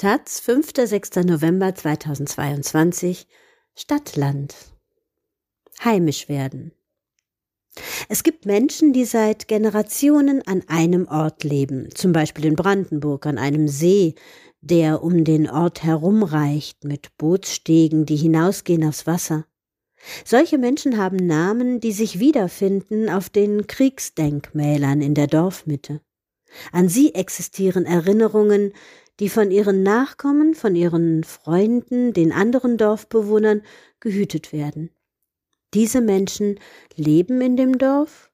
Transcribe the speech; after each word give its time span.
Taz, 0.00 0.38
5. 0.38 0.74
6. 0.76 1.24
November 1.24 1.74
2022 1.74 3.26
Stadtland 3.74 4.54
Heimisch 5.82 6.28
werden 6.28 6.70
Es 8.08 8.22
gibt 8.22 8.46
Menschen, 8.46 8.92
die 8.92 9.04
seit 9.04 9.48
Generationen 9.48 10.40
an 10.46 10.62
einem 10.68 11.08
Ort 11.08 11.42
leben, 11.42 11.88
zum 11.96 12.12
Beispiel 12.12 12.44
in 12.44 12.54
Brandenburg 12.54 13.26
an 13.26 13.38
einem 13.38 13.66
See, 13.66 14.14
der 14.60 15.02
um 15.02 15.24
den 15.24 15.50
Ort 15.50 15.82
herumreicht, 15.82 16.84
mit 16.84 17.18
Bootsstegen, 17.18 18.06
die 18.06 18.14
hinausgehen 18.14 18.84
aufs 18.84 19.08
Wasser. 19.08 19.46
Solche 20.24 20.58
Menschen 20.58 20.96
haben 20.96 21.16
Namen, 21.16 21.80
die 21.80 21.90
sich 21.90 22.20
wiederfinden 22.20 23.10
auf 23.10 23.30
den 23.30 23.66
Kriegsdenkmälern 23.66 25.02
in 25.02 25.14
der 25.14 25.26
Dorfmitte. 25.26 26.00
An 26.70 26.88
sie 26.88 27.16
existieren 27.16 27.84
Erinnerungen, 27.84 28.72
die 29.20 29.28
von 29.28 29.50
ihren 29.50 29.82
Nachkommen, 29.82 30.54
von 30.54 30.74
ihren 30.74 31.24
Freunden, 31.24 32.12
den 32.12 32.32
anderen 32.32 32.76
Dorfbewohnern 32.76 33.62
gehütet 34.00 34.52
werden. 34.52 34.90
Diese 35.74 36.00
Menschen 36.00 36.58
leben 36.94 37.40
in 37.40 37.56
dem 37.56 37.78
Dorf 37.78 38.30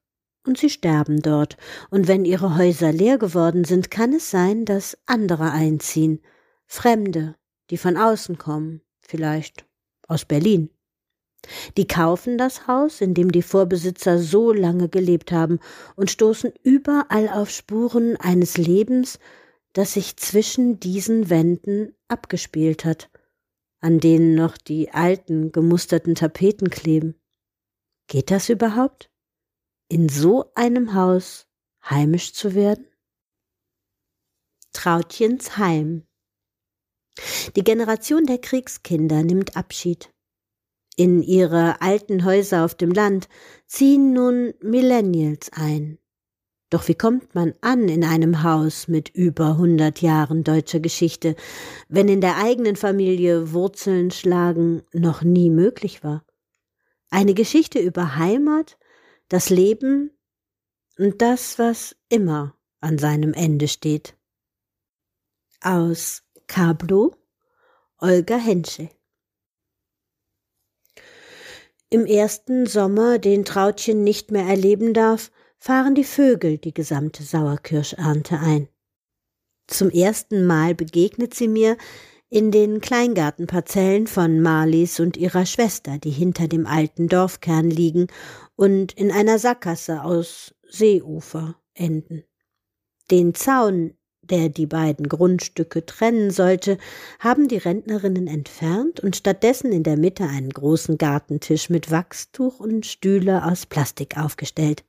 und 0.46 0.58
sie 0.58 0.70
sterben 0.70 1.20
dort, 1.22 1.56
und 1.90 2.06
wenn 2.06 2.24
ihre 2.24 2.56
Häuser 2.56 2.92
leer 2.92 3.18
geworden 3.18 3.64
sind, 3.64 3.90
kann 3.90 4.12
es 4.12 4.30
sein, 4.30 4.64
dass 4.64 4.98
andere 5.06 5.50
einziehen, 5.50 6.20
Fremde, 6.66 7.34
die 7.70 7.78
von 7.78 7.96
außen 7.96 8.38
kommen, 8.38 8.82
vielleicht 9.00 9.66
aus 10.06 10.24
Berlin. 10.24 10.70
Die 11.76 11.86
kaufen 11.86 12.38
das 12.38 12.66
Haus, 12.66 13.00
in 13.00 13.14
dem 13.14 13.30
die 13.30 13.42
Vorbesitzer 13.42 14.18
so 14.18 14.52
lange 14.52 14.88
gelebt 14.88 15.32
haben, 15.32 15.60
und 15.96 16.10
stoßen 16.10 16.52
überall 16.62 17.28
auf 17.28 17.50
Spuren 17.50 18.16
eines 18.16 18.56
Lebens, 18.56 19.18
das 19.74 19.92
sich 19.92 20.16
zwischen 20.16 20.80
diesen 20.80 21.28
Wänden 21.28 21.94
abgespielt 22.08 22.84
hat, 22.84 23.10
an 23.80 24.00
denen 24.00 24.34
noch 24.34 24.56
die 24.56 24.90
alten 24.92 25.52
gemusterten 25.52 26.14
Tapeten 26.14 26.70
kleben. 26.70 27.20
Geht 28.06 28.30
das 28.30 28.48
überhaupt? 28.48 29.10
In 29.88 30.08
so 30.08 30.52
einem 30.54 30.94
Haus 30.94 31.46
heimisch 31.84 32.32
zu 32.32 32.54
werden? 32.54 32.86
Trautchens 34.72 35.58
Heim 35.58 36.06
Die 37.56 37.64
Generation 37.64 38.24
der 38.26 38.38
Kriegskinder 38.38 39.22
nimmt 39.22 39.56
Abschied. 39.56 40.10
In 40.96 41.22
ihre 41.22 41.80
alten 41.80 42.24
Häuser 42.24 42.64
auf 42.64 42.76
dem 42.76 42.92
Land 42.92 43.28
ziehen 43.66 44.12
nun 44.12 44.54
Millennials 44.60 45.50
ein. 45.52 45.98
Doch 46.74 46.88
wie 46.88 46.96
kommt 46.96 47.36
man 47.36 47.54
an 47.60 47.88
in 47.88 48.02
einem 48.02 48.42
Haus 48.42 48.88
mit 48.88 49.08
über 49.08 49.58
hundert 49.58 50.02
Jahren 50.02 50.42
deutscher 50.42 50.80
Geschichte, 50.80 51.36
wenn 51.88 52.08
in 52.08 52.20
der 52.20 52.38
eigenen 52.38 52.74
Familie 52.74 53.52
Wurzeln 53.52 54.10
schlagen 54.10 54.82
noch 54.92 55.22
nie 55.22 55.50
möglich 55.50 56.02
war? 56.02 56.24
Eine 57.10 57.34
Geschichte 57.34 57.78
über 57.78 58.16
Heimat, 58.16 58.76
das 59.28 59.50
Leben 59.50 60.18
und 60.98 61.22
das, 61.22 61.60
was 61.60 61.94
immer 62.08 62.56
an 62.80 62.98
seinem 62.98 63.34
Ende 63.34 63.68
steht. 63.68 64.16
Aus 65.60 66.24
Kablo 66.48 67.14
Olga 67.98 68.36
Henschel 68.36 68.88
Im 71.88 72.04
ersten 72.04 72.66
Sommer, 72.66 73.20
den 73.20 73.44
Trautchen 73.44 74.02
nicht 74.02 74.32
mehr 74.32 74.46
erleben 74.46 74.92
darf, 74.92 75.30
fahren 75.64 75.94
die 75.94 76.04
Vögel 76.04 76.58
die 76.58 76.74
gesamte 76.74 77.22
Sauerkirschernte 77.22 78.38
ein. 78.38 78.68
Zum 79.66 79.88
ersten 79.88 80.44
Mal 80.44 80.74
begegnet 80.74 81.32
sie 81.32 81.48
mir 81.48 81.78
in 82.28 82.50
den 82.50 82.82
Kleingartenparzellen 82.82 84.06
von 84.06 84.42
Marlies 84.42 85.00
und 85.00 85.16
ihrer 85.16 85.46
Schwester, 85.46 85.96
die 85.96 86.10
hinter 86.10 86.48
dem 86.48 86.66
alten 86.66 87.08
Dorfkern 87.08 87.70
liegen 87.70 88.08
und 88.56 88.92
in 88.92 89.10
einer 89.10 89.38
Sackgasse 89.38 90.04
aus 90.04 90.54
Seeufer 90.68 91.56
enden. 91.72 92.24
Den 93.10 93.34
Zaun, 93.34 93.94
der 94.20 94.50
die 94.50 94.66
beiden 94.66 95.08
Grundstücke 95.08 95.86
trennen 95.86 96.30
sollte, 96.30 96.76
haben 97.20 97.48
die 97.48 97.56
Rentnerinnen 97.56 98.26
entfernt 98.26 99.00
und 99.00 99.16
stattdessen 99.16 99.72
in 99.72 99.82
der 99.82 99.96
Mitte 99.96 100.24
einen 100.24 100.50
großen 100.50 100.98
Gartentisch 100.98 101.70
mit 101.70 101.90
Wachstuch 101.90 102.60
und 102.60 102.84
Stühle 102.84 103.46
aus 103.46 103.64
Plastik 103.64 104.18
aufgestellt. 104.18 104.84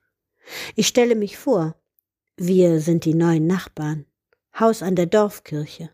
Ich 0.74 0.86
stelle 0.86 1.14
mich 1.14 1.38
vor, 1.38 1.74
wir 2.36 2.80
sind 2.80 3.04
die 3.04 3.14
neuen 3.14 3.46
Nachbarn. 3.46 4.06
Haus 4.58 4.82
an 4.82 4.96
der 4.96 5.06
Dorfkirche. 5.06 5.90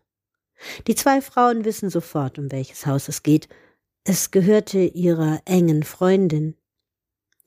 Die 0.87 0.95
zwei 0.95 1.21
Frauen 1.21 1.65
wissen 1.65 1.89
sofort, 1.89 2.39
um 2.39 2.51
welches 2.51 2.85
Haus 2.85 3.07
es 3.09 3.23
geht. 3.23 3.49
Es 4.03 4.31
gehörte 4.31 4.79
ihrer 4.79 5.41
engen 5.45 5.83
Freundin. 5.83 6.55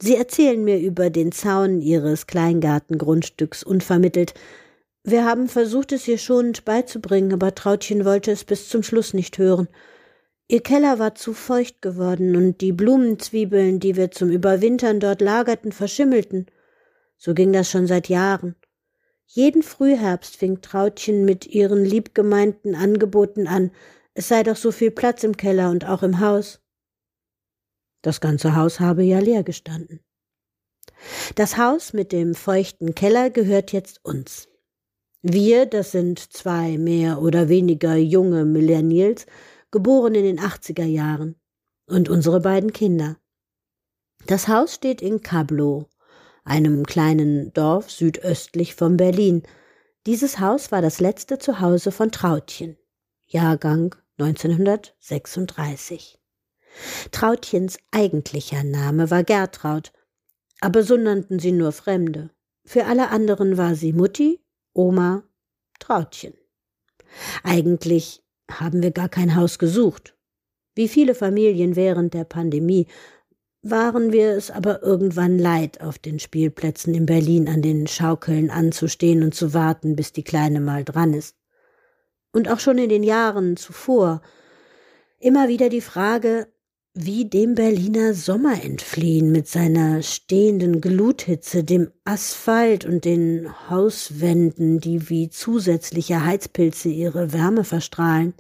Sie 0.00 0.16
erzählen 0.16 0.62
mir 0.62 0.78
über 0.78 1.08
den 1.08 1.32
Zaun 1.32 1.80
ihres 1.80 2.26
Kleingartengrundstücks 2.26 3.62
unvermittelt. 3.62 4.34
Wir 5.04 5.24
haben 5.24 5.48
versucht, 5.48 5.92
es 5.92 6.06
ihr 6.08 6.18
schonend 6.18 6.64
beizubringen, 6.64 7.32
aber 7.32 7.54
Trautchen 7.54 8.04
wollte 8.04 8.30
es 8.30 8.44
bis 8.44 8.68
zum 8.68 8.82
Schluss 8.82 9.14
nicht 9.14 9.38
hören. 9.38 9.68
Ihr 10.48 10.62
Keller 10.62 10.98
war 10.98 11.14
zu 11.14 11.32
feucht 11.32 11.80
geworden 11.80 12.36
und 12.36 12.60
die 12.60 12.72
Blumenzwiebeln, 12.72 13.80
die 13.80 13.96
wir 13.96 14.10
zum 14.10 14.30
Überwintern 14.30 15.00
dort 15.00 15.20
lagerten, 15.20 15.72
verschimmelten. 15.72 16.46
So 17.16 17.34
ging 17.34 17.53
das 17.53 17.71
schon 17.71 17.87
seit 17.87 18.09
Jahren. 18.09 18.56
Jeden 19.27 19.62
Frühherbst 19.62 20.37
fing 20.37 20.60
Trautchen 20.60 21.25
mit 21.25 21.47
ihren 21.47 21.84
liebgemeinten 21.84 22.75
Angeboten 22.75 23.49
an, 23.49 23.72
es 24.15 24.28
sei 24.28 24.43
doch 24.43 24.56
so 24.56 24.72
viel 24.72 24.91
Platz 24.91 25.25
im 25.25 25.37
Keller 25.37 25.71
und 25.71 25.84
auch 25.84 26.03
im 26.03 26.21
Haus. 26.21 26.60
Das 28.03 28.21
ganze 28.21 28.56
Haus 28.56 28.81
habe 28.81 29.03
ja 29.03 29.19
leer 29.19 29.43
gestanden. 29.43 30.00
Das 31.34 31.59
Haus 31.59 31.93
mit 31.93 32.12
dem 32.12 32.34
feuchten 32.34 32.94
Keller 32.94 33.31
gehört 33.31 33.72
jetzt 33.72 34.03
uns. 34.04 34.48
Wir, 35.22 35.66
das 35.66 35.91
sind 35.91 36.21
zwei 36.21 36.78
mehr 36.78 37.21
oder 37.21 37.48
weniger 37.48 37.97
junge 37.97 38.44
Millennials, 38.44 39.27
geboren 39.71 40.15
in 40.15 40.25
den 40.25 40.41
80er 40.41 40.84
Jahren, 40.84 41.34
und 41.87 42.09
unsere 42.09 42.41
beiden 42.41 42.72
Kinder. 42.72 43.19
Das 44.27 44.48
Haus 44.48 44.75
steht 44.75 45.03
in 45.03 45.21
Kablo, 45.21 45.88
einem 46.46 46.86
kleinen 46.86 47.52
Dorf 47.52 47.90
südöstlich 47.90 48.74
von 48.74 48.96
Berlin. 48.96 49.42
Dieses 50.06 50.38
Haus 50.38 50.72
war 50.72 50.80
das 50.80 51.00
letzte 51.00 51.36
Zuhause 51.38 51.92
von 51.92 52.10
Trautchen, 52.12 52.78
Jahrgang 53.26 53.94
1936. 54.18 56.18
Trautchens 57.10 57.78
eigentlicher 57.90 58.62
Name 58.62 59.10
war 59.10 59.24
Gertraud, 59.24 59.92
aber 60.60 60.82
so 60.82 60.96
nannten 60.96 61.38
sie 61.38 61.52
nur 61.52 61.72
Fremde. 61.72 62.30
Für 62.64 62.86
alle 62.86 63.10
anderen 63.10 63.58
war 63.58 63.74
sie 63.74 63.92
Mutti, 63.92 64.40
Oma, 64.72 65.24
Trautchen. 65.80 66.32
Eigentlich 67.42 68.22
haben 68.50 68.82
wir 68.82 68.92
gar 68.92 69.08
kein 69.08 69.36
Haus 69.36 69.58
gesucht. 69.58 70.16
Wie 70.74 70.88
viele 70.88 71.14
Familien 71.14 71.74
während 71.74 72.12
der 72.14 72.24
Pandemie 72.24 72.86
waren 73.71 74.12
wir 74.12 74.32
es 74.32 74.50
aber 74.50 74.82
irgendwann 74.82 75.38
leid, 75.38 75.81
auf 75.81 75.99
den 75.99 76.19
Spielplätzen 76.19 76.94
in 76.94 77.06
Berlin 77.06 77.49
an 77.49 77.62
den 77.62 77.87
Schaukeln 77.87 78.50
anzustehen 78.50 79.22
und 79.22 79.34
zu 79.34 79.54
warten, 79.54 79.97
bis 79.97 80.12
die 80.12 80.25
Kleine 80.25 80.60
mal 80.60 80.84
dran 80.84 81.15
ist. 81.15 81.37
Und 82.32 82.49
auch 82.49 82.60
schon 82.60 82.78
in 82.78 82.88
den 82.88 83.03
Jahren 83.03 83.56
zuvor 83.56 84.22
immer 85.19 85.49
wieder 85.49 85.69
die 85.69 85.81
Frage, 85.81 86.49
wie 86.99 87.28
dem 87.28 87.54
Berliner 87.54 88.15
Sommer 88.15 88.65
entfliehen 88.65 89.31
mit 89.31 89.49
seiner 89.49 90.03
stehenden 90.03 90.81
Gluthitze, 90.81 91.62
dem 91.62 91.91
Asphalt 92.04 92.87
und 92.87 93.04
den 93.04 93.50
Hauswänden, 93.69 94.80
die 94.80 95.10
wie 95.10 95.28
zusätzliche 95.28 96.24
Heizpilze 96.24 96.89
ihre 96.89 97.34
Wärme 97.34 97.65
verstrahlen. 97.65 98.33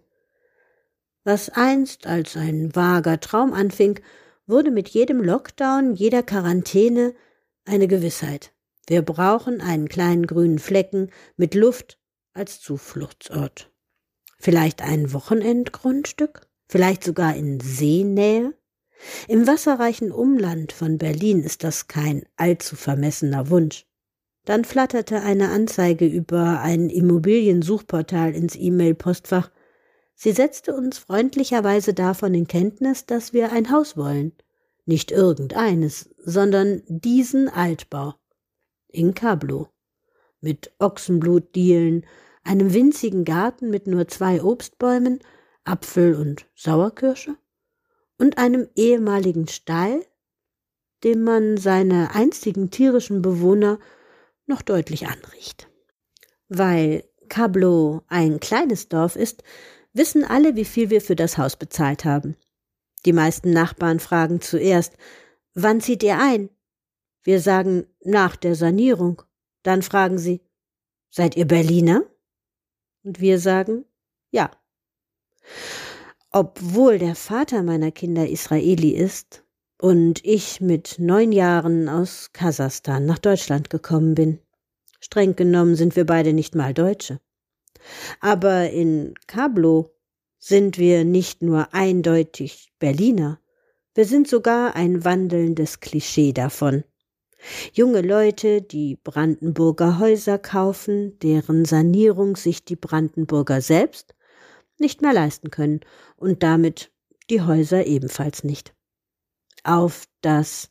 Was 1.22 1.50
einst 1.50 2.06
als 2.06 2.36
ein 2.36 2.74
vager 2.74 3.20
Traum 3.20 3.52
anfing, 3.52 4.00
wurde 4.46 4.70
mit 4.70 4.88
jedem 4.88 5.22
Lockdown, 5.22 5.94
jeder 5.94 6.22
Quarantäne 6.22 7.14
eine 7.64 7.88
Gewissheit. 7.88 8.52
Wir 8.86 9.02
brauchen 9.02 9.60
einen 9.60 9.88
kleinen 9.88 10.26
grünen 10.26 10.58
Flecken 10.58 11.10
mit 11.36 11.54
Luft 11.54 11.98
als 12.32 12.60
Zufluchtsort. 12.60 13.72
Vielleicht 14.38 14.82
ein 14.82 15.12
Wochenendgrundstück? 15.12 16.48
Vielleicht 16.68 17.02
sogar 17.04 17.34
in 17.34 17.60
Seenähe? 17.60 18.54
Im 19.28 19.46
wasserreichen 19.46 20.12
Umland 20.12 20.72
von 20.72 20.98
Berlin 20.98 21.42
ist 21.42 21.64
das 21.64 21.88
kein 21.88 22.24
allzu 22.36 22.76
vermessener 22.76 23.50
Wunsch. 23.50 23.86
Dann 24.44 24.64
flatterte 24.64 25.22
eine 25.22 25.50
Anzeige 25.50 26.06
über 26.06 26.60
ein 26.60 26.88
Immobiliensuchportal 26.88 28.34
ins 28.34 28.54
E-Mail-Postfach 28.54 29.50
Sie 30.18 30.32
setzte 30.32 30.74
uns 30.74 30.96
freundlicherweise 30.96 31.92
davon 31.92 32.32
in 32.34 32.48
Kenntnis, 32.48 33.04
dass 33.04 33.34
wir 33.34 33.52
ein 33.52 33.70
Haus 33.70 33.98
wollen. 33.98 34.32
Nicht 34.86 35.10
irgendeines, 35.10 36.08
sondern 36.24 36.82
diesen 36.86 37.50
Altbau. 37.50 38.14
In 38.88 39.12
Kablo. 39.12 39.68
Mit 40.40 40.72
Ochsenblutdielen, 40.78 42.06
einem 42.44 42.72
winzigen 42.72 43.26
Garten 43.26 43.68
mit 43.68 43.86
nur 43.86 44.08
zwei 44.08 44.42
Obstbäumen, 44.42 45.20
Apfel 45.64 46.14
und 46.14 46.46
Sauerkirsche 46.54 47.36
und 48.16 48.38
einem 48.38 48.68
ehemaligen 48.74 49.48
Stall, 49.48 50.00
dem 51.04 51.24
man 51.24 51.58
seine 51.58 52.14
einstigen 52.14 52.70
tierischen 52.70 53.20
Bewohner 53.20 53.78
noch 54.46 54.62
deutlich 54.62 55.08
anriecht. 55.08 55.68
Weil 56.48 57.04
Cablo 57.28 58.02
ein 58.06 58.40
kleines 58.40 58.88
Dorf 58.88 59.16
ist, 59.16 59.42
wissen 59.96 60.24
alle, 60.24 60.56
wie 60.56 60.64
viel 60.64 60.90
wir 60.90 61.00
für 61.00 61.16
das 61.16 61.38
Haus 61.38 61.56
bezahlt 61.56 62.04
haben. 62.04 62.36
Die 63.04 63.12
meisten 63.12 63.52
Nachbarn 63.52 64.00
fragen 64.00 64.40
zuerst, 64.40 64.94
wann 65.54 65.80
zieht 65.80 66.02
ihr 66.02 66.18
ein? 66.18 66.50
Wir 67.22 67.40
sagen, 67.40 67.86
nach 68.04 68.36
der 68.36 68.54
Sanierung. 68.54 69.22
Dann 69.62 69.82
fragen 69.82 70.18
sie, 70.18 70.40
seid 71.10 71.36
ihr 71.36 71.46
Berliner? 71.46 72.04
Und 73.02 73.20
wir 73.20 73.38
sagen, 73.38 73.84
ja. 74.30 74.50
Obwohl 76.30 76.98
der 76.98 77.14
Vater 77.14 77.62
meiner 77.62 77.90
Kinder 77.90 78.28
Israeli 78.28 78.90
ist 78.90 79.44
und 79.80 80.24
ich 80.24 80.60
mit 80.60 80.96
neun 80.98 81.32
Jahren 81.32 81.88
aus 81.88 82.32
Kasachstan 82.32 83.06
nach 83.06 83.18
Deutschland 83.18 83.70
gekommen 83.70 84.14
bin. 84.14 84.40
Streng 85.00 85.36
genommen 85.36 85.76
sind 85.76 85.96
wir 85.96 86.04
beide 86.04 86.32
nicht 86.32 86.54
mal 86.54 86.74
Deutsche. 86.74 87.20
Aber 88.20 88.70
in 88.70 89.14
Kablo 89.26 89.90
sind 90.38 90.78
wir 90.78 91.04
nicht 91.04 91.42
nur 91.42 91.74
eindeutig 91.74 92.72
Berliner, 92.78 93.40
wir 93.94 94.04
sind 94.04 94.28
sogar 94.28 94.76
ein 94.76 95.04
wandelndes 95.06 95.80
Klischee 95.80 96.34
davon. 96.34 96.84
Junge 97.72 98.02
Leute, 98.02 98.60
die 98.60 98.96
Brandenburger 99.02 99.98
Häuser 99.98 100.38
kaufen, 100.38 101.18
deren 101.20 101.64
Sanierung 101.64 102.36
sich 102.36 102.64
die 102.64 102.76
Brandenburger 102.76 103.62
selbst 103.62 104.14
nicht 104.78 105.00
mehr 105.00 105.14
leisten 105.14 105.50
können 105.50 105.80
und 106.16 106.42
damit 106.42 106.92
die 107.30 107.40
Häuser 107.40 107.86
ebenfalls 107.86 108.44
nicht. 108.44 108.74
Auf 109.64 110.04
das 110.20 110.70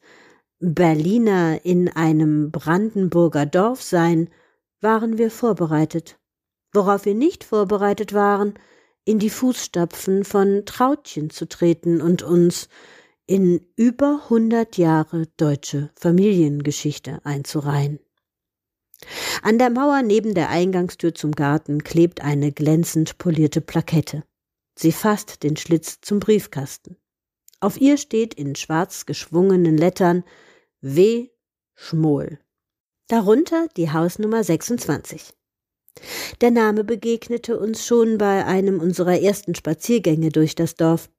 Berliner 0.59 1.65
in 1.65 1.89
einem 1.89 2.51
Brandenburger 2.51 3.47
Dorf 3.47 3.81
sein, 3.81 4.29
waren 4.81 5.17
wir 5.17 5.31
vorbereitet. 5.31 6.19
Worauf 6.75 7.05
wir 7.05 7.15
nicht 7.15 7.45
vorbereitet 7.45 8.13
waren, 8.13 8.55
in 9.05 9.17
die 9.17 9.29
Fußstapfen 9.29 10.25
von 10.25 10.65
Trautchen 10.65 11.29
zu 11.29 11.47
treten 11.47 12.01
und 12.01 12.21
uns 12.21 12.67
in 13.27 13.65
über 13.77 14.29
hundert 14.29 14.77
Jahre 14.77 15.27
deutsche 15.37 15.89
Familiengeschichte 15.95 17.21
einzureihen. 17.23 17.99
An 19.41 19.57
der 19.57 19.69
Mauer 19.69 20.01
neben 20.01 20.33
der 20.33 20.49
Eingangstür 20.49 21.15
zum 21.15 21.31
Garten 21.31 21.83
klebt 21.83 22.21
eine 22.21 22.51
glänzend 22.51 23.17
polierte 23.17 23.61
Plakette. 23.61 24.23
Sie 24.77 24.91
fasst 24.91 25.43
den 25.43 25.55
Schlitz 25.55 26.01
zum 26.01 26.19
Briefkasten. 26.19 26.97
Auf 27.61 27.79
ihr 27.79 27.97
steht 27.97 28.33
in 28.33 28.55
schwarz 28.55 29.05
geschwungenen 29.05 29.77
Lettern 29.77 30.25
W. 30.81 31.29
Schmohl. 31.73 32.39
Darunter 33.07 33.67
die 33.77 33.91
Hausnummer 33.91 34.43
26. 34.43 35.33
Der 36.41 36.51
Name 36.51 36.83
begegnete 36.83 37.59
uns 37.59 37.85
schon 37.85 38.17
bei 38.17 38.45
einem 38.45 38.79
unserer 38.79 39.19
ersten 39.19 39.55
Spaziergänge 39.55 40.29
durch 40.29 40.55
das 40.55 40.75
Dorf. 40.75 41.09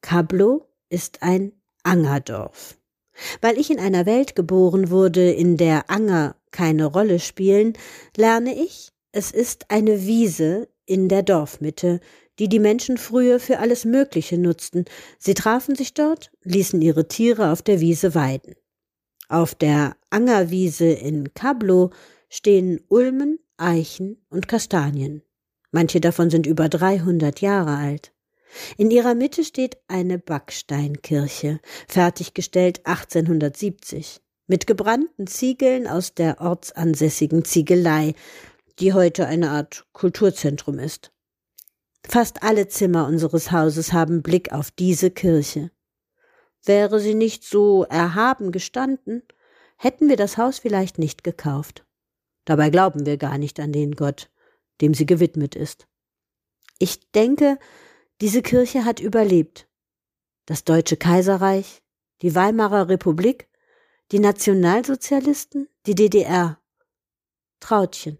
Kablo 0.00 0.66
ist 0.88 1.22
ein 1.22 1.52
Angerdorf. 1.82 2.78
Weil 3.40 3.58
ich 3.58 3.70
in 3.70 3.80
einer 3.80 4.06
Welt 4.06 4.36
geboren 4.36 4.90
wurde, 4.90 5.32
in 5.32 5.56
der 5.56 5.90
Anger 5.90 6.36
keine 6.50 6.86
Rolle 6.86 7.18
spielen, 7.18 7.72
lerne 8.16 8.54
ich, 8.54 8.90
es 9.12 9.32
ist 9.32 9.70
eine 9.70 10.06
Wiese 10.06 10.68
in 10.86 11.08
der 11.08 11.22
Dorfmitte, 11.22 12.00
die 12.38 12.48
die 12.48 12.60
Menschen 12.60 12.96
früher 12.96 13.40
für 13.40 13.58
alles 13.58 13.84
Mögliche 13.84 14.38
nutzten. 14.38 14.84
Sie 15.18 15.34
trafen 15.34 15.74
sich 15.74 15.94
dort, 15.94 16.30
ließen 16.44 16.80
ihre 16.80 17.08
Tiere 17.08 17.50
auf 17.50 17.62
der 17.62 17.80
Wiese 17.80 18.14
weiden. 18.14 18.54
Auf 19.28 19.54
der 19.54 19.96
Angerwiese 20.10 20.86
in 20.86 21.34
Kablo 21.34 21.90
stehen 22.28 22.80
Ulmen, 22.88 23.40
Eichen 23.58 24.24
und 24.30 24.48
Kastanien. 24.48 25.22
Manche 25.70 26.00
davon 26.00 26.30
sind 26.30 26.46
über 26.46 26.68
300 26.68 27.40
Jahre 27.40 27.76
alt. 27.76 28.12
In 28.76 28.90
ihrer 28.90 29.14
Mitte 29.14 29.44
steht 29.44 29.76
eine 29.88 30.18
Backsteinkirche, 30.18 31.60
fertiggestellt 31.86 32.86
1870, 32.86 34.20
mit 34.46 34.66
gebrannten 34.66 35.26
Ziegeln 35.26 35.86
aus 35.86 36.14
der 36.14 36.40
ortsansässigen 36.40 37.44
Ziegelei, 37.44 38.14
die 38.78 38.94
heute 38.94 39.26
eine 39.26 39.50
Art 39.50 39.86
Kulturzentrum 39.92 40.78
ist. 40.78 41.12
Fast 42.06 42.42
alle 42.42 42.68
Zimmer 42.68 43.06
unseres 43.06 43.52
Hauses 43.52 43.92
haben 43.92 44.22
Blick 44.22 44.52
auf 44.52 44.70
diese 44.70 45.10
Kirche. 45.10 45.70
Wäre 46.64 47.00
sie 47.00 47.14
nicht 47.14 47.44
so 47.44 47.84
erhaben 47.84 48.50
gestanden, 48.50 49.22
hätten 49.76 50.08
wir 50.08 50.16
das 50.16 50.38
Haus 50.38 50.58
vielleicht 50.58 50.98
nicht 50.98 51.22
gekauft. 51.22 51.84
Dabei 52.48 52.70
glauben 52.70 53.04
wir 53.04 53.18
gar 53.18 53.36
nicht 53.36 53.60
an 53.60 53.72
den 53.72 53.92
Gott, 53.92 54.30
dem 54.80 54.94
sie 54.94 55.04
gewidmet 55.04 55.54
ist. 55.54 55.86
Ich 56.78 57.10
denke, 57.10 57.58
diese 58.22 58.40
Kirche 58.40 58.86
hat 58.86 59.00
überlebt. 59.00 59.68
Das 60.46 60.64
Deutsche 60.64 60.96
Kaiserreich, 60.96 61.82
die 62.22 62.34
Weimarer 62.34 62.88
Republik, 62.88 63.50
die 64.12 64.18
Nationalsozialisten, 64.18 65.68
die 65.84 65.94
DDR. 65.94 66.58
Trautchen. 67.60 68.18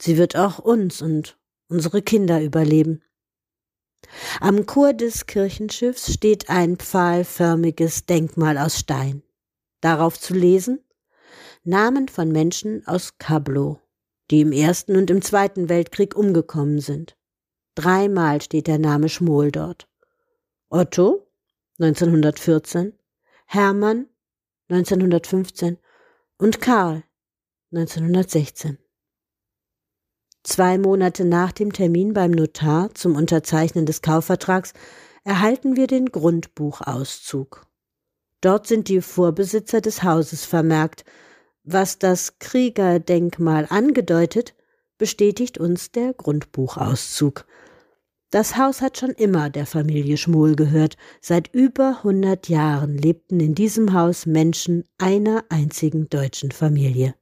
Sie 0.00 0.16
wird 0.16 0.34
auch 0.34 0.58
uns 0.58 1.02
und 1.02 1.38
unsere 1.68 2.00
Kinder 2.00 2.40
überleben. 2.40 3.02
Am 4.40 4.64
Chor 4.64 4.94
des 4.94 5.26
Kirchenschiffs 5.26 6.10
steht 6.10 6.48
ein 6.48 6.78
pfahlförmiges 6.78 8.06
Denkmal 8.06 8.56
aus 8.56 8.78
Stein. 8.78 9.22
Darauf 9.82 10.18
zu 10.18 10.32
lesen 10.32 10.80
Namen 11.66 12.06
von 12.06 12.30
Menschen 12.30 12.86
aus 12.86 13.18
Kablo, 13.18 13.80
die 14.30 14.40
im 14.40 14.52
Ersten 14.52 14.96
und 14.96 15.10
im 15.10 15.20
Zweiten 15.20 15.68
Weltkrieg 15.68 16.14
umgekommen 16.14 16.78
sind. 16.78 17.16
Dreimal 17.74 18.40
steht 18.40 18.68
der 18.68 18.78
Name 18.78 19.08
Schmohl 19.08 19.50
dort. 19.50 19.88
Otto 20.68 21.26
1914, 21.80 22.92
Hermann 23.46 24.06
1915 24.68 25.78
und 26.38 26.60
Karl 26.60 27.02
1916. 27.72 28.78
Zwei 30.44 30.78
Monate 30.78 31.24
nach 31.24 31.50
dem 31.50 31.72
Termin 31.72 32.12
beim 32.12 32.30
Notar 32.30 32.94
zum 32.94 33.16
Unterzeichnen 33.16 33.86
des 33.86 34.02
Kaufvertrags 34.02 34.72
erhalten 35.24 35.74
wir 35.74 35.88
den 35.88 36.06
Grundbuchauszug. 36.06 37.66
Dort 38.40 38.68
sind 38.68 38.86
die 38.86 39.00
Vorbesitzer 39.00 39.80
des 39.80 40.04
Hauses 40.04 40.44
vermerkt. 40.44 41.04
Was 41.68 41.98
das 41.98 42.38
Kriegerdenkmal 42.38 43.66
angedeutet, 43.68 44.54
bestätigt 44.98 45.58
uns 45.58 45.90
der 45.90 46.14
Grundbuchauszug. 46.14 47.44
Das 48.30 48.56
Haus 48.56 48.80
hat 48.80 48.98
schon 48.98 49.10
immer 49.10 49.50
der 49.50 49.66
Familie 49.66 50.16
Schmohl 50.16 50.54
gehört. 50.54 50.96
Seit 51.20 51.52
über 51.52 52.04
hundert 52.04 52.48
Jahren 52.48 52.96
lebten 52.96 53.40
in 53.40 53.56
diesem 53.56 53.94
Haus 53.94 54.26
Menschen 54.26 54.84
einer 54.98 55.44
einzigen 55.48 56.08
deutschen 56.08 56.52
Familie. 56.52 57.16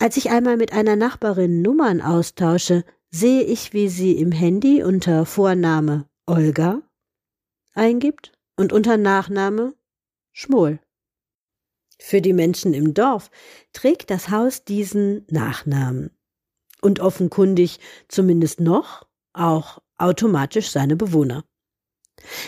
Als 0.00 0.16
ich 0.16 0.30
einmal 0.30 0.56
mit 0.56 0.72
einer 0.72 0.96
Nachbarin 0.96 1.62
Nummern 1.62 2.00
austausche, 2.00 2.84
sehe 3.12 3.42
ich, 3.42 3.72
wie 3.72 3.88
sie 3.88 4.18
im 4.18 4.32
Handy 4.32 4.82
unter 4.82 5.24
Vorname 5.24 6.08
Olga 6.26 6.82
eingibt 7.74 8.32
und 8.56 8.72
unter 8.72 8.96
Nachname 8.96 9.74
Schmohl. 10.32 10.80
Für 12.04 12.20
die 12.20 12.32
Menschen 12.32 12.74
im 12.74 12.94
Dorf 12.94 13.30
trägt 13.72 14.10
das 14.10 14.28
Haus 14.28 14.64
diesen 14.64 15.24
Nachnamen 15.30 16.10
und 16.82 16.98
offenkundig 16.98 17.78
zumindest 18.08 18.60
noch 18.60 19.06
auch 19.32 19.78
automatisch 19.98 20.70
seine 20.70 20.96
Bewohner. 20.96 21.44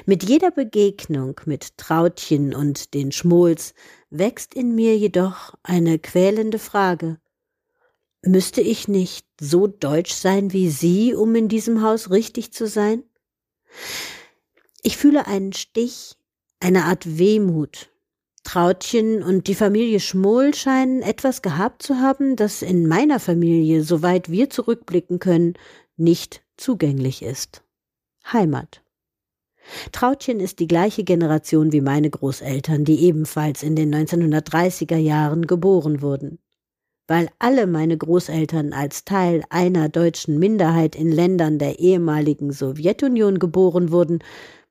Mit 0.07 0.25
jeder 0.25 0.51
Begegnung 0.51 1.41
mit 1.47 1.79
Trautchen 1.79 2.53
und 2.53 2.95
den 2.95 3.13
Schmols 3.13 3.75
wächst 4.11 4.55
in 4.55 4.75
mir 4.75 4.99
jedoch 4.99 5.55
eine 5.63 6.01
quälende 6.01 6.59
Frage. 6.59 7.21
Müsste 8.23 8.61
ich 8.61 8.89
nicht 8.89 9.25
so 9.41 9.69
deutsch 9.69 10.15
sein 10.15 10.53
wie 10.53 10.69
Sie, 10.69 11.15
um 11.15 11.33
in 11.37 11.49
diesem 11.49 11.81
Haus 11.81 12.11
richtig 12.11 12.53
zu 12.53 12.67
sein? 12.67 13.05
Ich 14.83 14.97
fühle 14.97 15.29
einen 15.29 15.53
Stich, 15.53 16.17
eine 16.59 16.87
Art 16.87 17.19
Wehmut. 17.19 17.94
Trautchen 18.45 19.23
und 19.23 19.49
die 19.49 19.55
Familie 19.55 20.01
Schmoll 20.01 20.55
scheinen 20.55 21.03
etwas 21.03 21.43
gehabt 21.43 21.83
zu 21.83 21.97
haben, 21.97 22.37
das 22.37 22.63
in 22.63 22.87
meiner 22.87 23.19
Familie, 23.19 23.83
soweit 23.83 24.31
wir 24.31 24.51
zurückblicken 24.51 25.19
können, 25.19 25.55
nicht 25.97 26.43
zugänglich 26.57 27.23
ist. 27.23 27.65
Heimat. 28.33 28.83
Trautchen 29.93 30.41
ist 30.41 30.59
die 30.61 30.69
gleiche 30.69 31.05
Generation 31.05 31.73
wie 31.73 31.81
meine 31.81 32.11
Großeltern, 32.11 32.85
die 32.85 33.01
ebenfalls 33.05 33.63
in 33.63 33.77
den 33.77 33.95
1930er 33.95 34.99
Jahren 34.99 35.47
geboren 35.47 36.03
wurden. 36.03 36.39
weil 37.07 37.29
alle 37.39 37.67
meine 37.67 37.97
Großeltern 37.99 38.73
als 38.73 39.05
Teil 39.05 39.43
einer 39.51 39.89
deutschen 39.89 40.39
Minderheit 40.39 40.97
in 40.97 41.13
Ländern 41.13 41.59
der 41.59 41.79
ehemaligen 41.79 42.51
Sowjetunion 42.53 43.39
geboren 43.39 43.91
wurden, 43.93 44.21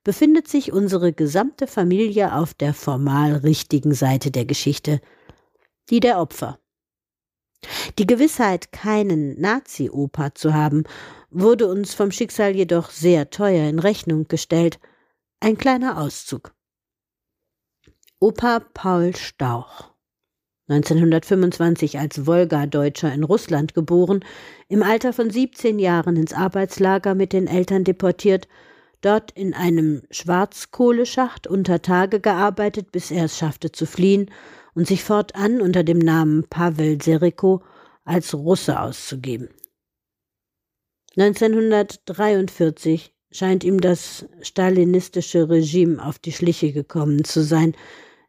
befindet 0.04 0.48
sich 0.48 0.72
unsere 0.72 1.12
gesamte 1.12 1.66
Familie 1.66 2.34
auf 2.34 2.54
der 2.54 2.74
formal 2.74 3.36
richtigen 3.36 3.94
Seite 3.94 4.30
der 4.30 4.44
Geschichte, 4.44 5.00
die 5.90 6.00
der 6.00 6.20
Opfer. 6.20 6.58
Die 7.98 8.06
Gewissheit, 8.06 8.72
keinen 8.72 9.40
Nazi-Opa 9.40 10.34
zu 10.34 10.52
haben, 10.52 10.84
wurde 11.30 11.66
uns 11.66 11.94
vom 11.94 12.10
Schicksal 12.10 12.54
jedoch 12.54 12.90
sehr 12.90 13.30
teuer 13.30 13.68
in 13.68 13.78
Rechnung 13.78 14.28
gestellt. 14.28 14.78
Ein 15.40 15.56
kleiner 15.56 15.98
Auszug. 15.98 16.54
Opa 18.20 18.60
Paul 18.60 19.16
Stauch 19.16 19.94
1925 20.68 21.98
als 21.98 22.26
Wolga-Deutscher 22.26 23.12
in 23.12 23.22
Russland 23.22 23.74
geboren, 23.74 24.24
im 24.68 24.82
Alter 24.82 25.12
von 25.12 25.28
17 25.28 25.78
Jahren 25.78 26.16
ins 26.16 26.32
Arbeitslager 26.32 27.14
mit 27.14 27.34
den 27.34 27.46
Eltern 27.46 27.84
deportiert, 27.84 28.48
dort 29.04 29.30
in 29.32 29.54
einem 29.54 30.02
Schwarzkohleschacht 30.10 31.46
unter 31.46 31.82
Tage 31.82 32.20
gearbeitet, 32.20 32.92
bis 32.92 33.10
er 33.10 33.26
es 33.26 33.36
schaffte 33.38 33.72
zu 33.72 33.86
fliehen 33.86 34.30
und 34.74 34.86
sich 34.86 35.04
fortan 35.04 35.60
unter 35.60 35.84
dem 35.84 35.98
Namen 35.98 36.44
Pavel 36.48 37.00
Seriko 37.02 37.62
als 38.04 38.34
Russe 38.34 38.80
auszugeben. 38.80 39.48
1943 41.16 43.14
scheint 43.30 43.64
ihm 43.64 43.80
das 43.80 44.26
stalinistische 44.42 45.48
Regime 45.48 46.04
auf 46.04 46.18
die 46.18 46.32
Schliche 46.32 46.72
gekommen 46.72 47.24
zu 47.24 47.42
sein. 47.42 47.74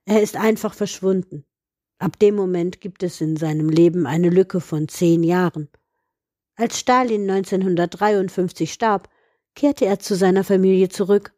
Er 0.06 0.22
ist 0.22 0.36
einfach 0.36 0.74
verschwunden. 0.74 1.46
Ab 1.98 2.20
dem 2.20 2.36
Moment 2.36 2.82
gibt 2.82 3.04
es 3.04 3.22
in 3.22 3.38
seinem 3.38 3.70
Leben 3.70 4.06
eine 4.06 4.30
Lücke 4.30 4.60
von 4.62 4.88
zehn 4.88 5.24
Jahren. 5.24 5.70
Als 6.56 6.80
Stalin 6.80 7.30
1953 7.30 8.72
starb, 8.72 9.10
kehrte 9.56 9.86
er 9.86 10.00
zu 10.00 10.16
seiner 10.16 10.44
Familie 10.44 10.90
zurück, 10.90 11.34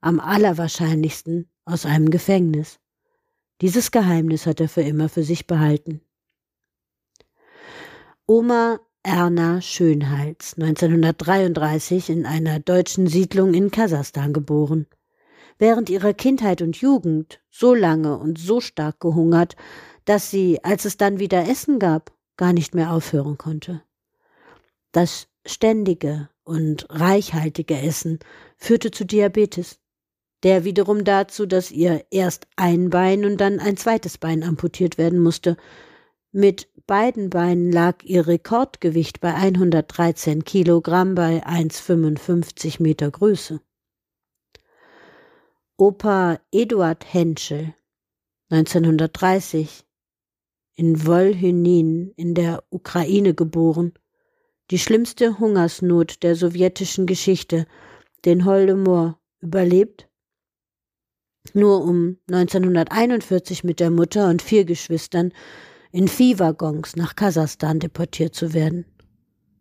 am 0.00 0.20
allerwahrscheinlichsten 0.20 1.48
aus 1.64 1.86
einem 1.86 2.10
Gefängnis. 2.10 2.78
Dieses 3.60 3.90
Geheimnis 3.90 4.46
hat 4.46 4.60
er 4.60 4.68
für 4.68 4.82
immer 4.82 5.08
für 5.08 5.22
sich 5.22 5.46
behalten. 5.46 6.00
Oma 8.26 8.80
Erna 9.02 9.60
Schönhals, 9.60 10.54
1933 10.58 12.10
in 12.10 12.26
einer 12.26 12.58
deutschen 12.58 13.06
Siedlung 13.06 13.54
in 13.54 13.70
Kasachstan 13.70 14.32
geboren 14.32 14.86
während 15.58 15.90
ihrer 15.90 16.14
Kindheit 16.14 16.62
und 16.62 16.76
Jugend 16.76 17.40
so 17.50 17.74
lange 17.74 18.18
und 18.18 18.38
so 18.38 18.60
stark 18.60 19.00
gehungert, 19.00 19.56
dass 20.04 20.30
sie, 20.30 20.62
als 20.62 20.84
es 20.84 20.96
dann 20.96 21.18
wieder 21.18 21.48
Essen 21.48 21.78
gab, 21.78 22.12
gar 22.36 22.52
nicht 22.52 22.74
mehr 22.74 22.92
aufhören 22.92 23.38
konnte. 23.38 23.82
Das 24.92 25.28
ständige 25.46 26.28
und 26.44 26.86
reichhaltige 26.90 27.76
Essen 27.78 28.18
führte 28.56 28.90
zu 28.90 29.04
Diabetes, 29.04 29.80
der 30.42 30.64
wiederum 30.64 31.04
dazu, 31.04 31.46
dass 31.46 31.70
ihr 31.70 32.04
erst 32.10 32.46
ein 32.56 32.90
Bein 32.90 33.24
und 33.24 33.38
dann 33.38 33.60
ein 33.60 33.76
zweites 33.76 34.18
Bein 34.18 34.42
amputiert 34.42 34.98
werden 34.98 35.18
musste. 35.18 35.56
Mit 36.32 36.68
beiden 36.86 37.30
Beinen 37.30 37.72
lag 37.72 38.02
ihr 38.02 38.26
Rekordgewicht 38.26 39.20
bei 39.20 39.34
113 39.34 40.44
Kilogramm 40.44 41.14
bei 41.14 41.46
1,55 41.46 42.82
Meter 42.82 43.10
Größe. 43.10 43.60
Opa 45.76 46.38
Eduard 46.52 47.04
Henschel 47.12 47.74
1930 48.50 49.84
in 50.76 51.06
Wolhynin 51.06 52.12
in 52.16 52.34
der 52.34 52.64
Ukraine 52.70 53.34
geboren, 53.34 53.94
die 54.70 54.78
schlimmste 54.78 55.38
Hungersnot 55.38 56.22
der 56.22 56.36
sowjetischen 56.36 57.06
Geschichte, 57.06 57.66
den 58.24 58.44
Holodomor, 58.44 59.18
überlebt, 59.40 60.08
nur 61.52 61.84
um 61.84 62.16
1941 62.28 63.64
mit 63.64 63.78
der 63.78 63.90
Mutter 63.90 64.30
und 64.30 64.40
vier 64.40 64.64
Geschwistern 64.64 65.32
in 65.92 66.08
Viehwaggons 66.08 66.96
nach 66.96 67.14
Kasachstan 67.14 67.78
deportiert 67.78 68.34
zu 68.34 68.54
werden. 68.54 68.86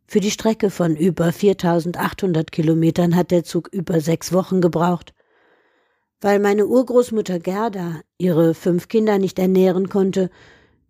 Für 0.08 0.22
die 0.22 0.32
Strecke 0.32 0.70
von 0.70 0.96
über 0.96 1.32
4800 1.32 2.52
Kilometern 2.52 3.16
hat 3.16 3.32
der 3.32 3.44
Zug 3.44 3.68
über 3.74 4.00
sechs 4.00 4.32
Wochen 4.32 4.62
gebraucht. 4.62 5.14
Weil 6.22 6.40
meine 6.40 6.68
Urgroßmutter 6.68 7.40
Gerda 7.40 8.02
ihre 8.18 8.54
fünf 8.54 8.88
Kinder 8.88 9.18
nicht 9.18 9.38
ernähren 9.38 9.90
konnte, 9.90 10.30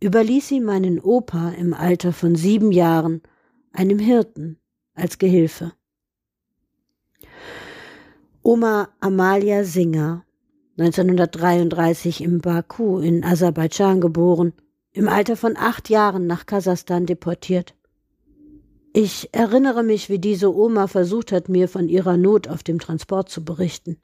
überließ 0.03 0.47
sie 0.47 0.59
meinen 0.59 0.99
Opa 0.99 1.49
im 1.57 1.73
Alter 1.73 2.13
von 2.13 2.35
sieben 2.35 2.71
Jahren 2.71 3.23
einem 3.73 3.99
Hirten 3.99 4.59
als 4.93 5.17
Gehilfe. 5.17 5.73
Oma 8.41 8.89
Amalia 8.99 9.63
Singer, 9.63 10.25
1933 10.77 12.21
im 12.21 12.39
Baku 12.39 12.99
in 12.99 13.23
Aserbaidschan 13.23 14.01
geboren, 14.01 14.53
im 14.91 15.07
Alter 15.07 15.35
von 15.35 15.57
acht 15.57 15.89
Jahren 15.89 16.27
nach 16.27 16.45
Kasachstan 16.45 17.05
deportiert. 17.05 17.75
Ich 18.93 19.29
erinnere 19.33 19.83
mich, 19.83 20.09
wie 20.09 20.19
diese 20.19 20.55
Oma 20.55 20.87
versucht 20.87 21.31
hat, 21.31 21.49
mir 21.49 21.67
von 21.67 21.89
ihrer 21.89 22.15
Not 22.15 22.47
auf 22.47 22.61
dem 22.61 22.79
Transport 22.79 23.29
zu 23.29 23.43
berichten. 23.43 23.97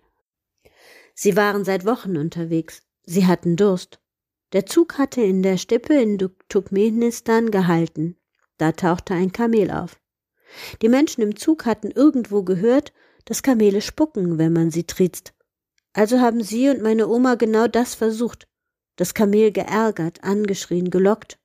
Sie 1.13 1.35
waren 1.35 1.63
seit 1.63 1.85
Wochen 1.85 2.17
unterwegs. 2.17 2.81
Sie 3.03 3.27
hatten 3.27 3.55
Durst. 3.55 3.99
Der 4.51 4.65
Zug 4.65 4.97
hatte 4.97 5.21
in 5.21 5.43
der 5.43 5.57
Steppe 5.57 5.93
in 5.93 6.17
Turkmenistan 6.47 7.51
gehalten. 7.51 8.15
Da 8.59 8.73
tauchte 8.73 9.15
ein 9.15 9.31
Kamel 9.31 9.71
auf. 9.71 9.99
Die 10.83 10.89
Menschen 10.89 11.21
im 11.21 11.35
Zug 11.35 11.65
hatten 11.65 11.89
irgendwo 11.89 12.43
gehört, 12.43 12.93
dass 13.25 13.41
Kamele 13.41 13.81
spucken, 13.81 14.37
wenn 14.37 14.53
man 14.53 14.69
sie 14.69 14.83
triezt. 14.83 15.33
Also 15.93 16.19
haben 16.19 16.43
sie 16.43 16.69
und 16.69 16.81
meine 16.81 17.07
Oma 17.07 17.35
genau 17.35 17.67
das 17.67 17.95
versucht. 17.95 18.47
Das 18.95 19.13
Kamel 19.13 19.51
geärgert, 19.51 20.23
angeschrien, 20.23 20.91
gelockt, 20.91 21.39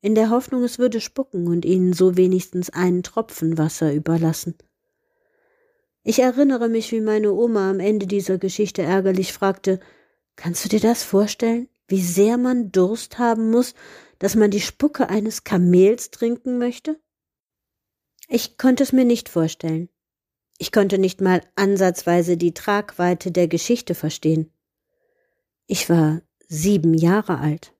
in 0.00 0.14
der 0.14 0.30
Hoffnung, 0.30 0.62
es 0.62 0.78
würde 0.78 1.00
spucken 1.00 1.46
und 1.48 1.64
ihnen 1.64 1.92
so 1.92 2.16
wenigstens 2.16 2.70
einen 2.70 3.02
Tropfen 3.02 3.58
Wasser 3.58 3.92
überlassen. 3.92 4.54
Ich 6.02 6.20
erinnere 6.20 6.68
mich, 6.68 6.92
wie 6.92 7.02
meine 7.02 7.32
Oma 7.32 7.68
am 7.68 7.80
Ende 7.80 8.06
dieser 8.06 8.38
Geschichte 8.38 8.82
ärgerlich 8.82 9.32
fragte 9.32 9.80
Kannst 10.36 10.64
du 10.64 10.68
dir 10.70 10.80
das 10.80 11.02
vorstellen, 11.02 11.68
wie 11.88 12.00
sehr 12.00 12.38
man 12.38 12.72
Durst 12.72 13.18
haben 13.18 13.50
muss, 13.50 13.74
dass 14.20 14.36
man 14.36 14.52
die 14.52 14.60
Spucke 14.60 15.08
eines 15.08 15.42
Kamels 15.42 16.12
trinken 16.12 16.58
möchte? 16.58 17.00
Ich 18.28 18.56
konnte 18.58 18.84
es 18.84 18.92
mir 18.92 19.04
nicht 19.04 19.28
vorstellen. 19.28 19.88
Ich 20.58 20.70
konnte 20.70 20.98
nicht 20.98 21.20
mal 21.20 21.42
ansatzweise 21.56 22.36
die 22.36 22.54
Tragweite 22.54 23.32
der 23.32 23.48
Geschichte 23.48 23.96
verstehen. 23.96 24.52
Ich 25.66 25.88
war 25.88 26.20
sieben 26.46 26.94
Jahre 26.94 27.38
alt. 27.38 27.74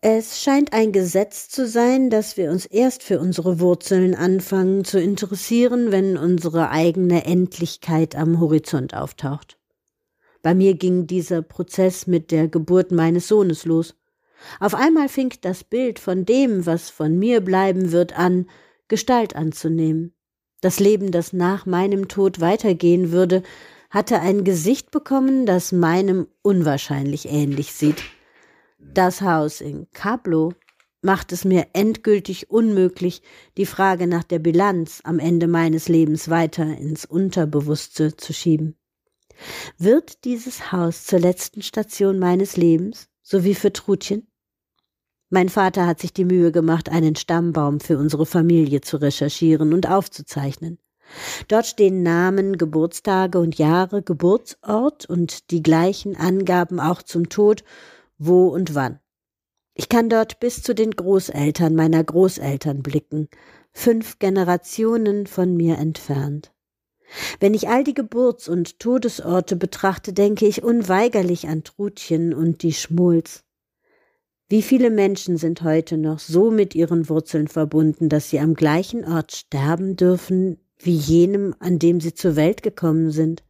Es 0.00 0.42
scheint 0.42 0.72
ein 0.72 0.90
Gesetz 0.90 1.48
zu 1.48 1.68
sein, 1.68 2.10
dass 2.10 2.36
wir 2.36 2.50
uns 2.50 2.66
erst 2.66 3.04
für 3.04 3.20
unsere 3.20 3.60
Wurzeln 3.60 4.16
anfangen 4.16 4.84
zu 4.84 4.98
interessieren, 4.98 5.92
wenn 5.92 6.16
unsere 6.16 6.70
eigene 6.70 7.24
Endlichkeit 7.24 8.16
am 8.16 8.40
Horizont 8.40 8.94
auftaucht. 8.94 9.60
Bei 10.42 10.54
mir 10.54 10.74
ging 10.74 11.06
dieser 11.06 11.42
Prozess 11.42 12.08
mit 12.08 12.32
der 12.32 12.48
Geburt 12.48 12.90
meines 12.90 13.28
Sohnes 13.28 13.64
los. 13.64 13.94
Auf 14.60 14.74
einmal 14.74 15.08
fing 15.08 15.32
das 15.40 15.64
Bild 15.64 15.98
von 15.98 16.24
dem, 16.24 16.66
was 16.66 16.90
von 16.90 17.18
mir 17.18 17.40
bleiben 17.40 17.92
wird, 17.92 18.18
an, 18.18 18.46
Gestalt 18.88 19.36
anzunehmen. 19.36 20.14
Das 20.60 20.78
Leben, 20.78 21.10
das 21.10 21.32
nach 21.32 21.66
meinem 21.66 22.08
Tod 22.08 22.40
weitergehen 22.40 23.10
würde, 23.10 23.42
hatte 23.90 24.20
ein 24.20 24.44
Gesicht 24.44 24.90
bekommen, 24.90 25.44
das 25.44 25.72
meinem 25.72 26.26
unwahrscheinlich 26.42 27.28
ähnlich 27.28 27.72
sieht. 27.72 28.02
Das 28.78 29.20
Haus 29.20 29.60
in 29.60 29.88
Cablo 29.92 30.52
macht 31.02 31.32
es 31.32 31.44
mir 31.44 31.66
endgültig 31.72 32.50
unmöglich, 32.50 33.22
die 33.56 33.66
Frage 33.66 34.06
nach 34.06 34.24
der 34.24 34.38
Bilanz 34.38 35.00
am 35.04 35.18
Ende 35.18 35.48
meines 35.48 35.88
Lebens 35.88 36.30
weiter 36.30 36.64
ins 36.64 37.04
Unterbewusste 37.04 38.16
zu 38.16 38.32
schieben. 38.32 38.76
Wird 39.78 40.24
dieses 40.24 40.72
Haus 40.72 41.04
zur 41.04 41.18
letzten 41.18 41.62
Station 41.62 42.18
meines 42.18 42.56
Lebens, 42.56 43.08
so 43.22 43.44
wie 43.44 43.54
für 43.54 43.72
Trutchen? 43.72 44.28
Mein 45.34 45.48
Vater 45.48 45.86
hat 45.86 45.98
sich 45.98 46.12
die 46.12 46.26
Mühe 46.26 46.52
gemacht, 46.52 46.90
einen 46.90 47.16
Stammbaum 47.16 47.80
für 47.80 47.96
unsere 47.96 48.26
Familie 48.26 48.82
zu 48.82 48.98
recherchieren 48.98 49.72
und 49.72 49.88
aufzuzeichnen. 49.88 50.78
Dort 51.48 51.64
stehen 51.64 52.02
Namen, 52.02 52.58
Geburtstage 52.58 53.38
und 53.38 53.56
Jahre, 53.56 54.02
Geburtsort 54.02 55.06
und 55.06 55.50
die 55.50 55.62
gleichen 55.62 56.16
Angaben 56.16 56.78
auch 56.78 57.00
zum 57.00 57.30
Tod 57.30 57.64
wo 58.18 58.48
und 58.48 58.74
wann. 58.74 58.98
Ich 59.72 59.88
kann 59.88 60.10
dort 60.10 60.38
bis 60.38 60.62
zu 60.62 60.74
den 60.74 60.90
Großeltern 60.90 61.74
meiner 61.74 62.04
Großeltern 62.04 62.82
blicken, 62.82 63.30
fünf 63.72 64.18
Generationen 64.18 65.26
von 65.26 65.56
mir 65.56 65.78
entfernt. 65.78 66.52
Wenn 67.40 67.54
ich 67.54 67.70
all 67.70 67.84
die 67.84 67.94
Geburts- 67.94 68.50
und 68.50 68.78
Todesorte 68.80 69.56
betrachte, 69.56 70.12
denke 70.12 70.46
ich 70.46 70.62
unweigerlich 70.62 71.48
an 71.48 71.64
Trutchen 71.64 72.34
und 72.34 72.62
die 72.62 72.74
Schmulz. 72.74 73.44
Wie 74.52 74.60
viele 74.60 74.90
Menschen 74.90 75.38
sind 75.38 75.62
heute 75.62 75.96
noch 75.96 76.18
so 76.18 76.50
mit 76.50 76.74
ihren 76.74 77.08
Wurzeln 77.08 77.48
verbunden, 77.48 78.10
dass 78.10 78.28
sie 78.28 78.38
am 78.38 78.52
gleichen 78.52 79.02
Ort 79.02 79.32
sterben 79.32 79.96
dürfen 79.96 80.58
wie 80.78 80.92
jenem, 80.94 81.54
an 81.58 81.78
dem 81.78 82.02
sie 82.02 82.12
zur 82.12 82.36
Welt 82.36 82.62
gekommen 82.62 83.12
sind? 83.12 83.44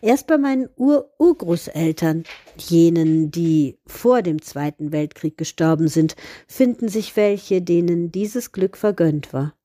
Erst 0.00 0.28
bei 0.28 0.38
meinen 0.38 0.68
Ur-Urgroßeltern, 0.76 2.22
jenen, 2.56 3.32
die 3.32 3.80
vor 3.84 4.22
dem 4.22 4.40
Zweiten 4.40 4.92
Weltkrieg 4.92 5.36
gestorben 5.36 5.88
sind, 5.88 6.14
finden 6.46 6.88
sich 6.88 7.16
welche, 7.16 7.60
denen 7.60 8.12
dieses 8.12 8.52
Glück 8.52 8.76
vergönnt 8.76 9.32
war. 9.32 9.56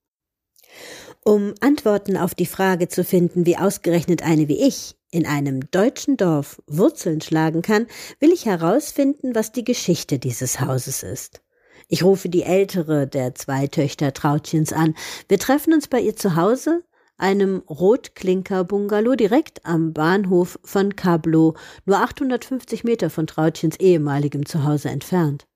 Um 1.23 1.53
Antworten 1.61 2.17
auf 2.17 2.33
die 2.33 2.47
Frage 2.47 2.87
zu 2.87 3.03
finden, 3.03 3.45
wie 3.45 3.57
ausgerechnet 3.57 4.23
eine 4.23 4.47
wie 4.47 4.59
ich 4.65 4.96
in 5.11 5.25
einem 5.25 5.69
deutschen 5.71 6.17
Dorf 6.17 6.61
Wurzeln 6.67 7.21
schlagen 7.21 7.61
kann, 7.61 7.87
will 8.19 8.31
ich 8.31 8.45
herausfinden, 8.45 9.35
was 9.35 9.51
die 9.51 9.63
Geschichte 9.63 10.19
dieses 10.19 10.59
Hauses 10.59 11.03
ist. 11.03 11.41
Ich 11.87 12.03
rufe 12.03 12.29
die 12.29 12.43
ältere 12.43 13.07
der 13.07 13.35
zwei 13.35 13.67
Töchter 13.67 14.13
Trautchens 14.13 14.73
an. 14.73 14.95
Wir 15.29 15.39
treffen 15.39 15.73
uns 15.73 15.87
bei 15.87 16.01
ihr 16.01 16.15
zu 16.15 16.35
Hause 16.35 16.83
einem 17.17 17.63
Rotklinker-Bungalow 17.67 19.15
direkt 19.15 19.65
am 19.65 19.93
Bahnhof 19.93 20.59
von 20.63 20.95
Kablo, 20.95 21.55
nur 21.85 21.97
850 21.97 22.83
Meter 22.83 23.09
von 23.09 23.27
Trautchens 23.27 23.77
ehemaligem 23.77 24.45
Zuhause 24.45 24.89
entfernt. 24.89 25.47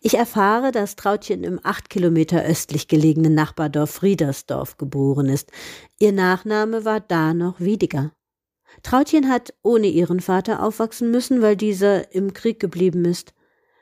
Ich 0.00 0.14
erfahre, 0.14 0.72
dass 0.72 0.96
Trautchen 0.96 1.44
im 1.44 1.60
acht 1.62 1.90
Kilometer 1.90 2.42
östlich 2.42 2.88
gelegenen 2.88 3.34
Nachbardorf 3.34 3.90
Friedersdorf 3.90 4.76
geboren 4.76 5.26
ist. 5.26 5.52
Ihr 5.98 6.12
Nachname 6.12 6.84
war 6.84 7.00
da 7.00 7.34
noch 7.34 7.60
Wiediger. 7.60 8.12
Trautchen 8.82 9.28
hat 9.28 9.52
ohne 9.62 9.86
ihren 9.86 10.20
Vater 10.20 10.62
aufwachsen 10.62 11.10
müssen, 11.10 11.42
weil 11.42 11.56
dieser 11.56 12.14
im 12.14 12.32
Krieg 12.32 12.60
geblieben 12.60 13.04
ist. 13.04 13.34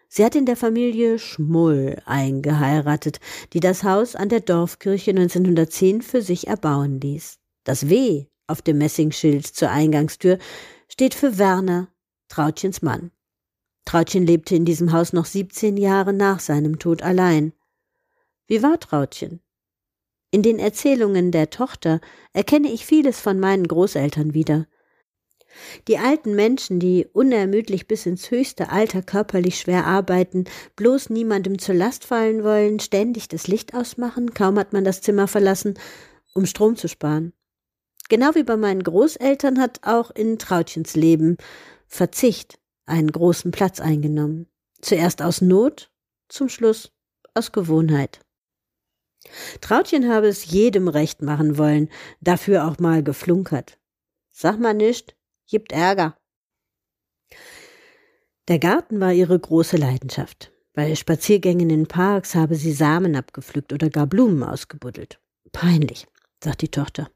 Sie 0.09 0.25
hat 0.25 0.35
in 0.35 0.47
der 0.47 0.57
Familie 0.57 1.18
Schmull 1.18 2.00
eingeheiratet, 2.07 3.21
die 3.52 3.61
das 3.61 3.85
Haus 3.85 4.16
an 4.16 4.30
der 4.30 4.40
Dorfkirche 4.40 5.11
1910 5.11 6.02
für 6.02 6.23
sich 6.23 6.47
erbauen 6.47 7.00
ließ. 7.00 7.38
Das 7.64 7.90
W 7.90 8.26
auf 8.47 8.62
dem 8.62 8.78
Messingschild 8.78 9.47
zur 9.47 9.71
Eingangstür 9.71 10.38
steht 10.88 11.14
für 11.14 11.37
Werner, 11.37 11.88
Trautchens 12.28 12.80
Mann. 12.80 13.11
Trautchen 13.85 14.26
lebte 14.26 14.57
in 14.57 14.64
diesem 14.64 14.92
Haus 14.92 15.12
noch 15.12 15.26
17 15.26 15.76
Jahre 15.76 16.12
nach 16.12 16.40
seinem 16.40 16.78
Tod 16.78 17.02
allein. 17.02 17.52
Wie 18.47 18.62
war 18.62 18.80
Trautchen? 18.80 19.40
In 20.30 20.42
den 20.42 20.59
Erzählungen 20.59 21.33
der 21.33 21.50
Tochter 21.50 22.00
erkenne 22.33 22.71
ich 22.71 22.85
vieles 22.85 23.21
von 23.21 23.40
meinen 23.40 23.66
Großeltern 23.66 24.35
wieder. 24.35 24.66
Die 25.87 25.99
alten 25.99 26.35
Menschen, 26.35 26.78
die 26.78 27.07
unermüdlich 27.12 27.88
bis 27.88 28.07
ins 28.07 28.31
höchste 28.31 28.71
Alter 28.71 29.02
körperlich 29.02 29.59
schwer 29.59 29.87
arbeiten, 29.87 30.45
bloß 30.76 31.11
niemandem 31.11 31.59
zur 31.59 31.75
Last 31.75 32.05
fallen 32.05 32.45
wollen, 32.45 32.81
ständig 32.81 33.28
das 33.28 33.49
Licht 33.49 33.75
ausmachen, 33.75 34.35
kaum 34.35 34.59
hat 34.59 34.73
man 34.73 34.85
das 34.85 35.00
Zimmer 35.00 35.28
verlassen, 35.28 35.78
um 36.35 36.47
Strom 36.47 36.76
zu 36.76 36.88
sparen. 36.88 37.33
Genau 38.09 38.35
wie 38.35 38.43
bei 38.43 38.57
meinen 38.57 38.83
Großeltern 38.83 39.61
hat 39.61 39.81
auch 39.83 40.11
in 40.11 40.38
Trautchens 40.38 40.97
Leben 40.97 41.37
Verzicht 41.87 42.59
einen 42.87 43.11
großen 43.11 43.50
Platz 43.50 43.81
eingenommen. 43.81 44.47
Zuerst 44.81 45.23
aus 45.23 45.40
Not, 45.40 45.90
zum 46.28 46.49
Schluss 46.49 46.93
aus 47.35 47.52
Gewohnheit. 47.52 48.21
Trautchen 49.61 50.09
habe 50.09 50.28
es 50.28 50.47
jedem 50.47 50.88
recht 50.88 51.23
machen 51.23 51.59
wollen, 51.59 51.90
dafür 52.21 52.67
auch 52.67 52.78
mal 52.78 53.02
geflunkert. 53.02 53.78
Sag 54.31 54.59
mal 54.59 54.75
nicht, 54.75 55.17
gibt 55.49 55.73
Ärger. 55.73 56.17
Der 58.47 58.59
Garten 58.59 59.00
war 59.00 59.12
ihre 59.12 59.38
große 59.38 59.76
Leidenschaft. 59.76 60.52
Bei 60.73 60.95
Spaziergängen 60.95 61.71
in 61.71 61.87
Parks 61.87 62.35
habe 62.35 62.55
sie 62.55 62.73
Samen 62.73 63.17
abgepflückt 63.17 63.73
oder 63.73 63.90
gar 63.90 64.07
Blumen 64.07 64.43
ausgebuddelt. 64.43 65.20
Peinlich, 65.53 66.07
sagt 66.42 66.62
die 66.62 66.70
Tochter. 66.70 67.11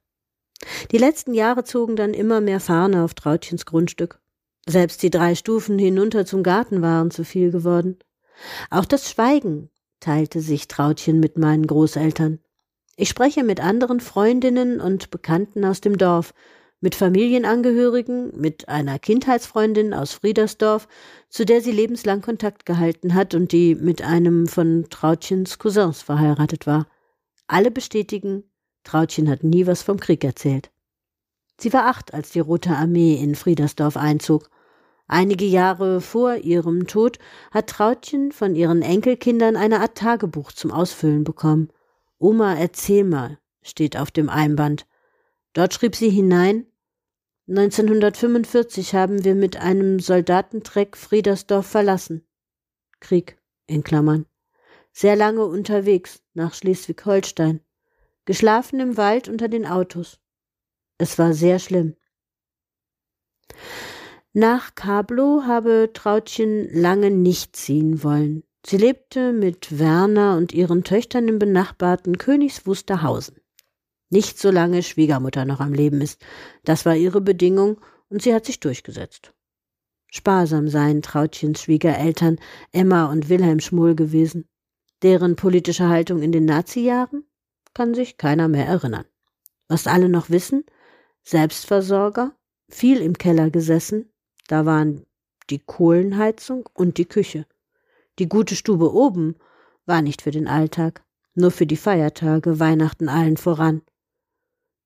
Die 0.91 0.99
letzten 0.99 1.35
Jahre 1.35 1.65
zogen 1.65 1.97
dann 1.97 2.15
immer 2.15 2.41
mehr 2.41 2.61
Fahne 2.61 3.05
auf 3.05 3.15
Trautchens 3.15 3.67
Grundstück. 3.67 4.21
Selbst 4.67 5.03
die 5.03 5.11
drei 5.11 5.35
Stufen 5.35 5.79
hinunter 5.79 6.25
zum 6.25 6.43
Garten 6.43 6.83
waren 6.83 7.11
zu 7.11 7.25
viel 7.25 7.51
geworden. 7.51 7.99
Auch 8.71 8.85
das 8.85 9.11
Schweigen 9.11 9.71
teilte 10.01 10.41
sich 10.41 10.69
Trautchen 10.69 11.21
mit 11.21 11.39
meinen 11.39 11.67
Großeltern. 11.67 12.41
Ich 12.97 13.09
spreche 13.09 13.43
mit 13.43 13.61
anderen 13.61 14.01
Freundinnen 14.01 14.81
und 14.81 15.11
Bekannten 15.11 15.65
aus 15.65 15.81
dem 15.81 15.99
Dorf, 15.99 16.35
mit 16.83 16.97
Familienangehörigen, 16.97 18.33
mit 18.39 18.69
einer 18.69 18.99
Kindheitsfreundin 18.99 19.95
aus 19.95 20.13
Friedersdorf, 20.13 20.89
zu 21.29 21.47
der 21.47 21.63
sie 21.63 21.71
lebenslang 21.71 22.21
Kontakt 22.21 22.67
gehalten 22.67 23.15
hat 23.15 23.35
und 23.35 23.53
die 23.53 23.77
mit 23.77 24.03
einem 24.03 24.49
von 24.49 24.87
Trautchens 24.91 25.59
Cousins 25.59 26.03
verheiratet 26.03 26.67
war. 26.67 26.89
Alle 27.47 27.71
bestätigen, 27.71 28.43
Trautchen 28.83 29.31
hat 29.31 29.45
nie 29.45 29.67
was 29.67 29.83
vom 29.83 30.01
Krieg 30.01 30.25
erzählt. 30.25 30.73
Sie 31.57 31.73
war 31.73 31.87
acht, 31.87 32.15
als 32.15 32.31
die 32.31 32.41
Rote 32.41 32.71
Armee 32.71 33.15
in 33.15 33.37
Friedersdorf 33.37 33.97
einzog. 33.97 34.51
Einige 35.07 35.45
Jahre 35.45 36.01
vor 36.01 36.35
ihrem 36.35 36.89
Tod 36.89 37.21
hat 37.53 37.69
Trautchen 37.69 38.33
von 38.33 38.57
ihren 38.57 38.83
Enkelkindern 38.83 39.55
eine 39.55 39.81
Art 39.81 39.97
Tagebuch 39.97 40.51
zum 40.51 40.73
Ausfüllen 40.73 41.23
bekommen. 41.23 41.69
Oma, 42.19 42.55
erzähl 42.55 43.05
mal, 43.05 43.39
steht 43.63 43.97
auf 43.97 44.11
dem 44.11 44.29
Einband. 44.29 44.87
Dort 45.53 45.75
schrieb 45.75 45.95
sie 45.95 46.11
hinein, 46.11 46.67
1945 47.49 48.95
haben 48.95 49.25
wir 49.25 49.35
mit 49.35 49.57
einem 49.57 49.99
Soldatentreck 49.99 50.97
Friedersdorf 50.97 51.67
verlassen. 51.67 52.25
Krieg 53.01 53.37
in 53.67 53.83
Klammern. 53.83 54.27
Sehr 54.93 55.17
lange 55.17 55.45
unterwegs 55.45 56.23
nach 56.35 56.55
Schleswig-Holstein. 56.55 57.61
Geschlafen 58.27 58.79
im 58.79 58.97
Wald 58.97 59.29
unter 59.29 59.49
den 59.49 59.67
Autos. 59.67 60.21
Es 60.99 61.19
war 61.19 61.33
sehr 61.35 61.59
schlimm. 61.59 61.97
Nach 64.33 64.77
Kablo 64.77 65.43
habe 65.45 65.91
Trautchen 65.93 66.69
lange 66.73 67.11
nicht 67.11 67.57
ziehen 67.57 68.05
wollen. 68.05 68.45
Sie 68.65 68.77
lebte 68.77 69.33
mit 69.33 69.81
Werner 69.81 70.37
und 70.37 70.53
ihren 70.53 70.85
Töchtern 70.85 71.27
im 71.27 71.41
benachbarten 71.41 72.19
Königs 72.19 72.65
Wusterhausen. 72.67 73.42
Nicht 74.13 74.39
solange 74.39 74.83
Schwiegermutter 74.83 75.47
noch 75.47 75.61
am 75.61 75.73
Leben 75.73 76.03
ist. 76.03 76.21
Das 76.65 76.85
war 76.85 76.95
ihre 76.95 77.23
Bedingung 77.23 77.81
und 78.11 78.21
sie 78.21 78.35
hat 78.35 78.45
sich 78.45 78.61
durchgesetzt. 78.61 79.33
Sparsam 80.11 80.69
seien 80.69 81.01
Trautchens 81.01 81.63
Schwiegereltern 81.63 82.39
Emma 82.73 83.11
und 83.11 83.31
Wilhelm 83.31 83.59
Schmull 83.61 83.95
gewesen. 83.95 84.47
Deren 85.01 85.35
politische 85.35 85.89
Haltung 85.89 86.21
in 86.21 86.31
den 86.31 86.45
Nazi-Jahren 86.45 87.25
kann 87.73 87.95
sich 87.95 88.19
keiner 88.19 88.49
mehr 88.49 88.67
erinnern. 88.67 89.07
Was 89.69 89.87
alle 89.87 90.11
noch 90.11 90.29
wissen, 90.29 90.67
Selbstversorger, 91.23 92.37
viel 92.69 93.01
im 93.01 93.17
Keller 93.17 93.49
gesessen, 93.49 94.13
da 94.47 94.67
waren 94.67 95.07
die 95.49 95.59
Kohlenheizung 95.59 96.69
und 96.75 96.99
die 96.99 97.07
Küche. 97.07 97.47
Die 98.19 98.29
gute 98.29 98.57
Stube 98.57 98.93
oben 98.93 99.37
war 99.87 100.03
nicht 100.03 100.21
für 100.21 100.33
den 100.33 100.49
Alltag, 100.49 101.03
nur 101.35 101.51
für 101.51 101.67
die 101.67 101.79
Feiertage, 101.79 102.61
Weihnachten 102.61 103.09
allen 103.09 103.39
voran. 103.39 103.81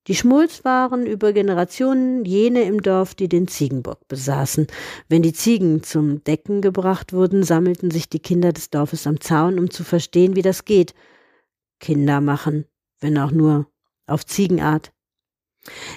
Die 0.07 0.15
Schmulz 0.15 0.65
waren 0.65 1.05
über 1.05 1.33
Generationen 1.33 2.25
jene 2.25 2.63
im 2.63 2.81
Dorf, 2.81 3.17
die 3.17 3.29
den 3.29 3.49
Ziegenbock 3.49 4.07
besaßen. 4.07 4.69
Wenn 5.09 5.23
die 5.23 5.33
Ziegen 5.33 5.83
zum 5.83 6.23
Decken 6.23 6.61
gebracht 6.61 7.13
wurden, 7.13 7.43
sammelten 7.43 7.91
sich 7.91 8.09
die 8.09 8.21
Kinder 8.21 8.53
des 8.53 8.71
Dorfes 8.71 9.09
am 9.09 9.21
Zaun, 9.21 9.59
um 9.59 9.69
zu 9.69 9.83
verstehen, 9.83 10.37
wie 10.37 10.43
das 10.43 10.65
geht. 10.65 10.95
Kinder 11.81 12.21
machen, 12.21 12.67
wenn 13.01 13.19
auch 13.19 13.33
nur 13.33 13.67
auf 14.07 14.25
Ziegenart. 14.25 14.93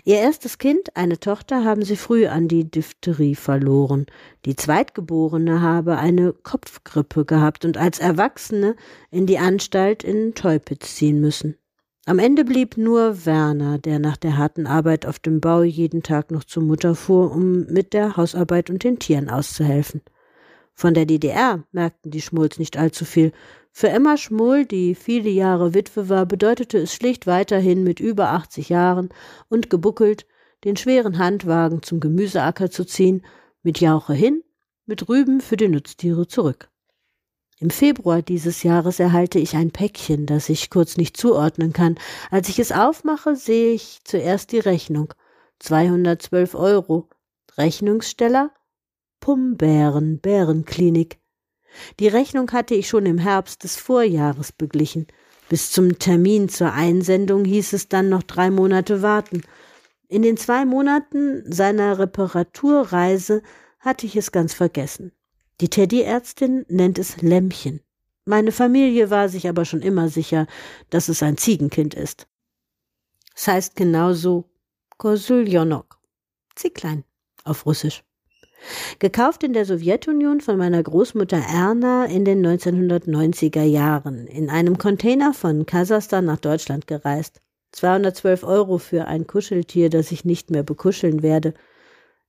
Ihr 0.03 0.17
erstes 0.17 0.57
Kind, 0.57 0.95
eine 0.95 1.19
Tochter, 1.19 1.63
haben 1.63 1.83
sie 1.83 1.95
früh 1.95 2.25
an 2.25 2.47
die 2.47 2.69
Diphtherie 2.69 3.35
verloren. 3.35 4.07
Die 4.45 4.55
Zweitgeborene 4.55 5.61
habe 5.61 5.97
eine 5.99 6.33
Kopfgrippe 6.33 7.25
gehabt 7.25 7.63
und 7.65 7.77
als 7.77 7.99
Erwachsene 7.99 8.75
in 9.11 9.27
die 9.27 9.37
Anstalt 9.37 10.03
in 10.03 10.33
Teupitz 10.33 10.95
ziehen 10.95 11.21
müssen. 11.21 11.55
Am 12.09 12.17
Ende 12.17 12.43
blieb 12.43 12.75
nur 12.75 13.27
Werner, 13.27 13.77
der 13.77 13.99
nach 13.99 14.17
der 14.17 14.35
harten 14.35 14.65
Arbeit 14.65 15.05
auf 15.05 15.19
dem 15.19 15.41
Bau 15.41 15.61
jeden 15.61 16.01
Tag 16.01 16.31
noch 16.31 16.43
zur 16.43 16.63
Mutter 16.63 16.95
fuhr, 16.95 17.31
um 17.31 17.67
mit 17.67 17.93
der 17.93 18.17
Hausarbeit 18.17 18.71
und 18.71 18.83
den 18.83 18.97
Tieren 18.97 19.29
auszuhelfen. 19.29 20.01
Von 20.73 20.95
der 20.95 21.05
DDR 21.05 21.63
merkten 21.71 22.09
die 22.09 22.23
Schmulz 22.23 22.57
nicht 22.57 22.77
allzu 22.77 23.05
viel. 23.05 23.31
Für 23.71 23.89
Emma 23.89 24.17
Schmull, 24.17 24.65
die 24.65 24.95
viele 24.95 25.29
Jahre 25.29 25.75
Witwe 25.75 26.09
war, 26.09 26.25
bedeutete 26.25 26.79
es 26.79 26.95
schlicht 26.95 27.27
weiterhin 27.27 27.83
mit 27.83 27.99
über 27.99 28.29
80 28.29 28.69
Jahren 28.69 29.09
und 29.47 29.69
gebuckelt, 29.69 30.25
den 30.63 30.77
schweren 30.77 31.19
Handwagen 31.19 31.83
zum 31.83 31.99
Gemüseacker 31.99 32.71
zu 32.71 32.85
ziehen, 32.85 33.21
mit 33.61 33.81
Jauche 33.81 34.15
hin, 34.15 34.41
mit 34.87 35.09
Rüben 35.09 35.41
für 35.41 35.57
die 35.57 35.67
Nutztiere 35.67 36.25
zurück. 36.25 36.71
Im 37.61 37.69
Februar 37.69 38.21
dieses 38.21 38.63
Jahres 38.63 39.01
erhalte 39.01 39.37
ich 39.37 39.55
ein 39.55 39.71
Päckchen, 39.71 40.25
das 40.25 40.47
ich 40.47 40.69
kurz 40.69 40.95
nicht 40.95 41.17
zuordnen 41.17 41.73
kann. 41.73 41.95
Als 42.31 42.47
ich 42.47 42.57
es 42.57 42.71
aufmache, 42.71 43.35
sehe 43.35 43.73
ich 43.73 43.99
zuerst 44.05 44.53
die 44.53 44.59
Rechnung. 44.59 45.13
212 45.59 46.55
Euro. 46.55 47.09
Rechnungssteller? 47.57 48.51
Pumbären, 49.19 50.19
Bärenklinik. 50.19 51.19
Die 51.99 52.07
Rechnung 52.07 52.49
hatte 52.51 52.75
ich 52.75 52.87
schon 52.87 53.05
im 53.05 53.17
Herbst 53.17 53.65
des 53.65 53.75
Vorjahres 53.75 54.53
beglichen. 54.53 55.07
Bis 55.49 55.69
zum 55.69 55.99
Termin 55.99 56.47
zur 56.47 56.71
Einsendung 56.71 57.43
hieß 57.43 57.73
es 57.73 57.89
dann 57.89 58.07
noch 58.07 58.23
drei 58.23 58.51
Monate 58.51 59.01
warten. 59.01 59.41
In 60.07 60.21
den 60.21 60.37
zwei 60.37 60.63
Monaten 60.63 61.43
seiner 61.51 61.99
Reparaturreise 61.99 63.41
hatte 63.79 64.05
ich 64.05 64.15
es 64.15 64.31
ganz 64.31 64.53
vergessen. 64.53 65.11
Die 65.61 65.69
Teddyärztin 65.69 66.65
nennt 66.69 66.97
es 66.99 67.21
Lämmchen. 67.21 67.81
Meine 68.25 68.51
Familie 68.51 69.09
war 69.09 69.27
sich 69.27 69.49
aber 69.49 69.65
schon 69.65 69.81
immer 69.81 70.07
sicher, 70.07 70.47
dass 70.89 71.09
es 71.09 71.21
ein 71.21 71.37
Ziegenkind 71.37 71.93
ist. 71.93 72.27
Es 73.35 73.47
heißt 73.47 73.75
genauso 73.75 74.45
Kosuljonok, 74.97 75.97
Zicklein 76.55 77.03
auf 77.43 77.65
Russisch. 77.65 78.03
Gekauft 78.99 79.43
in 79.43 79.53
der 79.53 79.65
Sowjetunion 79.65 80.41
von 80.41 80.57
meiner 80.57 80.83
Großmutter 80.83 81.37
Erna 81.37 82.05
in 82.05 82.25
den 82.25 82.45
1990er 82.45 83.63
Jahren, 83.63 84.27
in 84.27 84.49
einem 84.49 84.77
Container 84.77 85.33
von 85.33 85.65
Kasachstan 85.65 86.25
nach 86.25 86.39
Deutschland 86.39 86.87
gereist. 86.87 87.41
212 87.71 88.43
Euro 88.43 88.77
für 88.77 89.05
ein 89.05 89.27
Kuscheltier, 89.27 89.89
das 89.89 90.11
ich 90.11 90.25
nicht 90.25 90.51
mehr 90.51 90.63
bekuscheln 90.63 91.21
werde. 91.21 91.53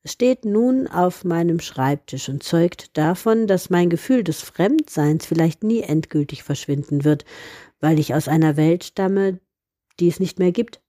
Steht 0.04 0.46
nun 0.46 0.86
auf 0.86 1.24
meinem 1.24 1.60
Schreibtisch 1.60 2.30
und 2.30 2.42
zeugt 2.42 2.96
davon, 2.96 3.46
dass 3.46 3.68
mein 3.68 3.90
Gefühl 3.90 4.24
des 4.24 4.40
Fremdseins 4.40 5.26
vielleicht 5.26 5.62
nie 5.62 5.82
endgültig 5.82 6.42
verschwinden 6.42 7.04
wird, 7.04 7.24
weil 7.80 7.98
ich 7.98 8.14
aus 8.14 8.26
einer 8.26 8.56
Welt 8.56 8.84
stamme, 8.84 9.40
die 9.98 10.08
es 10.08 10.18
nicht 10.18 10.38
mehr 10.38 10.52
gibt. 10.52 10.80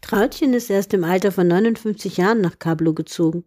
Trautchen 0.00 0.54
ist 0.54 0.70
erst 0.70 0.94
im 0.94 1.04
Alter 1.04 1.32
von 1.32 1.48
59 1.48 2.16
Jahren 2.16 2.40
nach 2.40 2.58
Kablo 2.58 2.94
gezogen. 2.94 3.44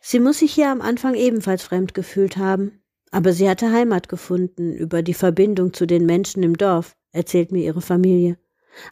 Sie 0.00 0.20
muss 0.20 0.38
sich 0.38 0.52
hier 0.52 0.70
am 0.70 0.80
Anfang 0.80 1.14
ebenfalls 1.14 1.62
fremd 1.62 1.94
gefühlt 1.94 2.36
haben, 2.36 2.82
aber 3.10 3.32
sie 3.32 3.48
hatte 3.48 3.72
Heimat 3.72 4.08
gefunden 4.08 4.72
über 4.72 5.02
die 5.02 5.14
Verbindung 5.14 5.72
zu 5.72 5.86
den 5.86 6.06
Menschen 6.06 6.42
im 6.42 6.56
Dorf, 6.56 6.96
erzählt 7.10 7.50
mir 7.50 7.64
ihre 7.64 7.80
Familie. 7.80 8.38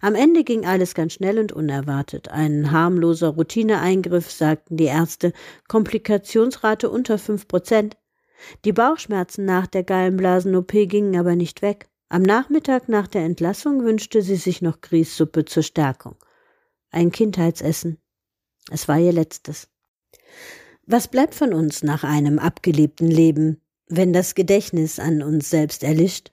Am 0.00 0.14
Ende 0.14 0.44
ging 0.44 0.66
alles 0.66 0.94
ganz 0.94 1.14
schnell 1.14 1.38
und 1.38 1.52
unerwartet. 1.52 2.28
Ein 2.28 2.70
harmloser 2.70 3.28
Routineeingriff, 3.28 4.30
sagten 4.30 4.76
die 4.76 4.84
Ärzte, 4.84 5.32
Komplikationsrate 5.68 6.90
unter 6.90 7.18
fünf 7.18 7.48
Prozent. 7.48 7.96
Die 8.64 8.72
Bauchschmerzen 8.72 9.44
nach 9.44 9.66
der 9.66 9.82
Gallenblasen-OP 9.82 10.72
gingen 10.88 11.16
aber 11.16 11.36
nicht 11.36 11.62
weg. 11.62 11.88
Am 12.08 12.22
Nachmittag 12.22 12.88
nach 12.88 13.08
der 13.08 13.24
Entlassung 13.24 13.84
wünschte 13.84 14.22
sie 14.22 14.36
sich 14.36 14.62
noch 14.62 14.80
Grießsuppe 14.80 15.44
zur 15.44 15.62
Stärkung. 15.62 16.16
Ein 16.90 17.10
Kindheitsessen. 17.10 17.98
Es 18.70 18.86
war 18.88 18.98
ihr 18.98 19.12
letztes. 19.12 19.68
Was 20.86 21.08
bleibt 21.08 21.34
von 21.34 21.52
uns 21.52 21.82
nach 21.82 22.04
einem 22.04 22.38
abgelebten 22.38 23.08
Leben, 23.08 23.60
wenn 23.88 24.12
das 24.12 24.34
Gedächtnis 24.34 25.00
an 25.00 25.22
uns 25.22 25.50
selbst 25.50 25.82
erlischt? 25.82 26.32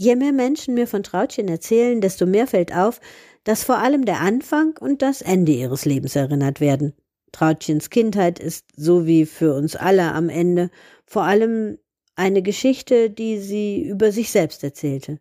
Je 0.00 0.16
mehr 0.16 0.32
Menschen 0.32 0.72
mir 0.72 0.86
von 0.86 1.02
Trautchen 1.02 1.46
erzählen, 1.48 2.00
desto 2.00 2.24
mehr 2.24 2.46
fällt 2.46 2.74
auf, 2.74 3.02
dass 3.44 3.64
vor 3.64 3.76
allem 3.76 4.06
der 4.06 4.20
Anfang 4.20 4.74
und 4.80 5.02
das 5.02 5.20
Ende 5.20 5.52
ihres 5.52 5.84
Lebens 5.84 6.16
erinnert 6.16 6.58
werden. 6.58 6.94
Trautchens 7.32 7.90
Kindheit 7.90 8.38
ist, 8.38 8.64
so 8.74 9.06
wie 9.06 9.26
für 9.26 9.52
uns 9.52 9.76
alle 9.76 10.12
am 10.12 10.30
Ende, 10.30 10.70
vor 11.04 11.24
allem 11.24 11.76
eine 12.14 12.40
Geschichte, 12.40 13.10
die 13.10 13.40
sie 13.40 13.82
über 13.82 14.10
sich 14.10 14.30
selbst 14.30 14.64
erzählte. 14.64 15.20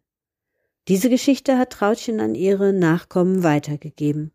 Diese 0.87 1.09
Geschichte 1.09 1.57
hat 1.57 1.71
Trautchen 1.71 2.21
an 2.21 2.33
ihre 2.33 2.71
Nachkommen 2.71 3.43
weitergegeben. 3.43 4.31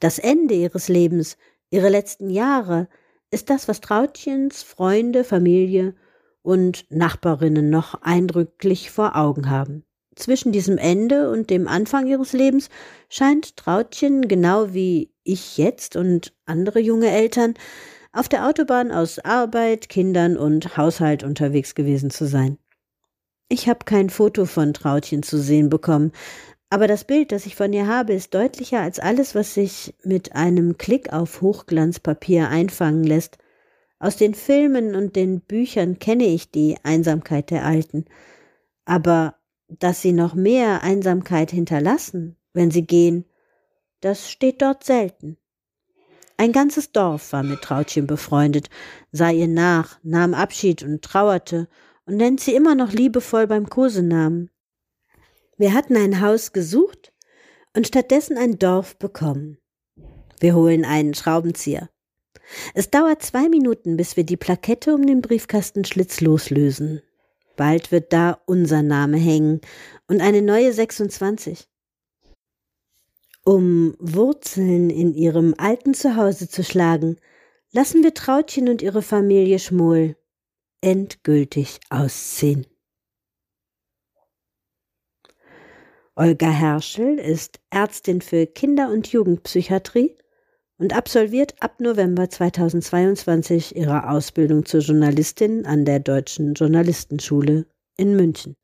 Das 0.00 0.18
Ende 0.18 0.52
ihres 0.52 0.88
Lebens, 0.88 1.38
ihre 1.70 1.88
letzten 1.88 2.28
Jahre, 2.28 2.90
ist 3.30 3.48
das, 3.48 3.68
was 3.68 3.80
Trautchens 3.80 4.62
Freunde, 4.62 5.24
Familie 5.24 5.94
und 6.46 6.86
Nachbarinnen 6.90 7.70
noch 7.70 8.00
eindrücklich 8.02 8.92
vor 8.92 9.16
Augen 9.16 9.50
haben. 9.50 9.82
Zwischen 10.14 10.52
diesem 10.52 10.78
Ende 10.78 11.28
und 11.28 11.50
dem 11.50 11.66
Anfang 11.66 12.06
ihres 12.06 12.32
Lebens 12.32 12.70
scheint 13.08 13.56
Trautchen, 13.56 14.28
genau 14.28 14.72
wie 14.72 15.10
ich 15.24 15.58
jetzt 15.58 15.96
und 15.96 16.32
andere 16.46 16.78
junge 16.78 17.10
Eltern, 17.10 17.54
auf 18.12 18.28
der 18.28 18.46
Autobahn 18.46 18.92
aus 18.92 19.18
Arbeit, 19.18 19.88
Kindern 19.88 20.36
und 20.36 20.76
Haushalt 20.76 21.24
unterwegs 21.24 21.74
gewesen 21.74 22.10
zu 22.10 22.26
sein. 22.26 22.58
Ich 23.48 23.68
habe 23.68 23.80
kein 23.84 24.08
Foto 24.08 24.46
von 24.46 24.72
Trautchen 24.72 25.24
zu 25.24 25.38
sehen 25.38 25.68
bekommen, 25.68 26.12
aber 26.70 26.86
das 26.86 27.04
Bild, 27.04 27.32
das 27.32 27.44
ich 27.44 27.56
von 27.56 27.72
ihr 27.72 27.88
habe, 27.88 28.12
ist 28.12 28.34
deutlicher 28.34 28.80
als 28.80 29.00
alles, 29.00 29.34
was 29.34 29.52
sich 29.54 29.94
mit 30.04 30.34
einem 30.36 30.78
Klick 30.78 31.12
auf 31.12 31.40
Hochglanzpapier 31.40 32.48
einfangen 32.48 33.02
lässt. 33.02 33.38
Aus 33.98 34.16
den 34.16 34.34
Filmen 34.34 34.94
und 34.94 35.16
den 35.16 35.40
Büchern 35.40 35.98
kenne 35.98 36.26
ich 36.26 36.50
die 36.50 36.76
Einsamkeit 36.82 37.50
der 37.50 37.64
Alten. 37.64 38.04
Aber 38.84 39.36
dass 39.68 40.02
sie 40.02 40.12
noch 40.12 40.34
mehr 40.34 40.82
Einsamkeit 40.82 41.50
hinterlassen, 41.50 42.36
wenn 42.52 42.70
sie 42.70 42.86
gehen, 42.86 43.24
das 44.00 44.30
steht 44.30 44.62
dort 44.62 44.84
selten. 44.84 45.38
Ein 46.36 46.52
ganzes 46.52 46.92
Dorf 46.92 47.32
war 47.32 47.42
mit 47.42 47.62
Trautchen 47.62 48.06
befreundet, 48.06 48.68
sah 49.10 49.30
ihr 49.30 49.48
nach, 49.48 49.98
nahm 50.02 50.34
Abschied 50.34 50.82
und 50.82 51.02
trauerte 51.02 51.68
und 52.04 52.16
nennt 52.16 52.40
sie 52.40 52.54
immer 52.54 52.74
noch 52.74 52.92
liebevoll 52.92 53.46
beim 53.46 53.70
Kosenamen. 53.70 54.50
Wir 55.56 55.72
hatten 55.72 55.96
ein 55.96 56.20
Haus 56.20 56.52
gesucht 56.52 57.14
und 57.74 57.86
stattdessen 57.86 58.36
ein 58.36 58.58
Dorf 58.58 58.98
bekommen. 58.98 59.56
Wir 60.38 60.54
holen 60.54 60.84
einen 60.84 61.14
Schraubenzieher. 61.14 61.88
Es 62.74 62.90
dauert 62.90 63.22
zwei 63.22 63.48
Minuten, 63.48 63.96
bis 63.96 64.16
wir 64.16 64.24
die 64.24 64.36
Plakette 64.36 64.94
um 64.94 65.06
den 65.06 65.20
Briefkastenschlitz 65.20 66.20
loslösen. 66.20 67.02
Bald 67.56 67.90
wird 67.90 68.12
da 68.12 68.40
unser 68.46 68.82
Name 68.82 69.16
hängen 69.16 69.60
und 70.08 70.20
eine 70.20 70.42
neue 70.42 70.72
26. 70.72 71.66
Um 73.44 73.94
Wurzeln 73.98 74.90
in 74.90 75.14
ihrem 75.14 75.54
alten 75.56 75.94
Zuhause 75.94 76.48
zu 76.48 76.64
schlagen, 76.64 77.16
lassen 77.72 78.02
wir 78.02 78.12
Trautchen 78.12 78.68
und 78.68 78.82
ihre 78.82 79.02
Familie 79.02 79.58
Schmoll 79.58 80.16
endgültig 80.80 81.80
ausziehen. 81.88 82.66
Olga 86.14 86.50
Herschel 86.50 87.18
ist 87.18 87.60
Ärztin 87.70 88.22
für 88.22 88.46
Kinder- 88.46 88.90
und 88.90 89.08
Jugendpsychiatrie 89.08 90.16
und 90.78 90.94
absolviert 90.94 91.54
ab 91.60 91.80
November 91.80 92.28
2022 92.28 93.76
ihre 93.76 94.10
Ausbildung 94.10 94.64
zur 94.64 94.80
Journalistin 94.80 95.66
an 95.66 95.84
der 95.84 96.00
Deutschen 96.00 96.54
Journalistenschule 96.54 97.66
in 97.96 98.16
München. 98.16 98.56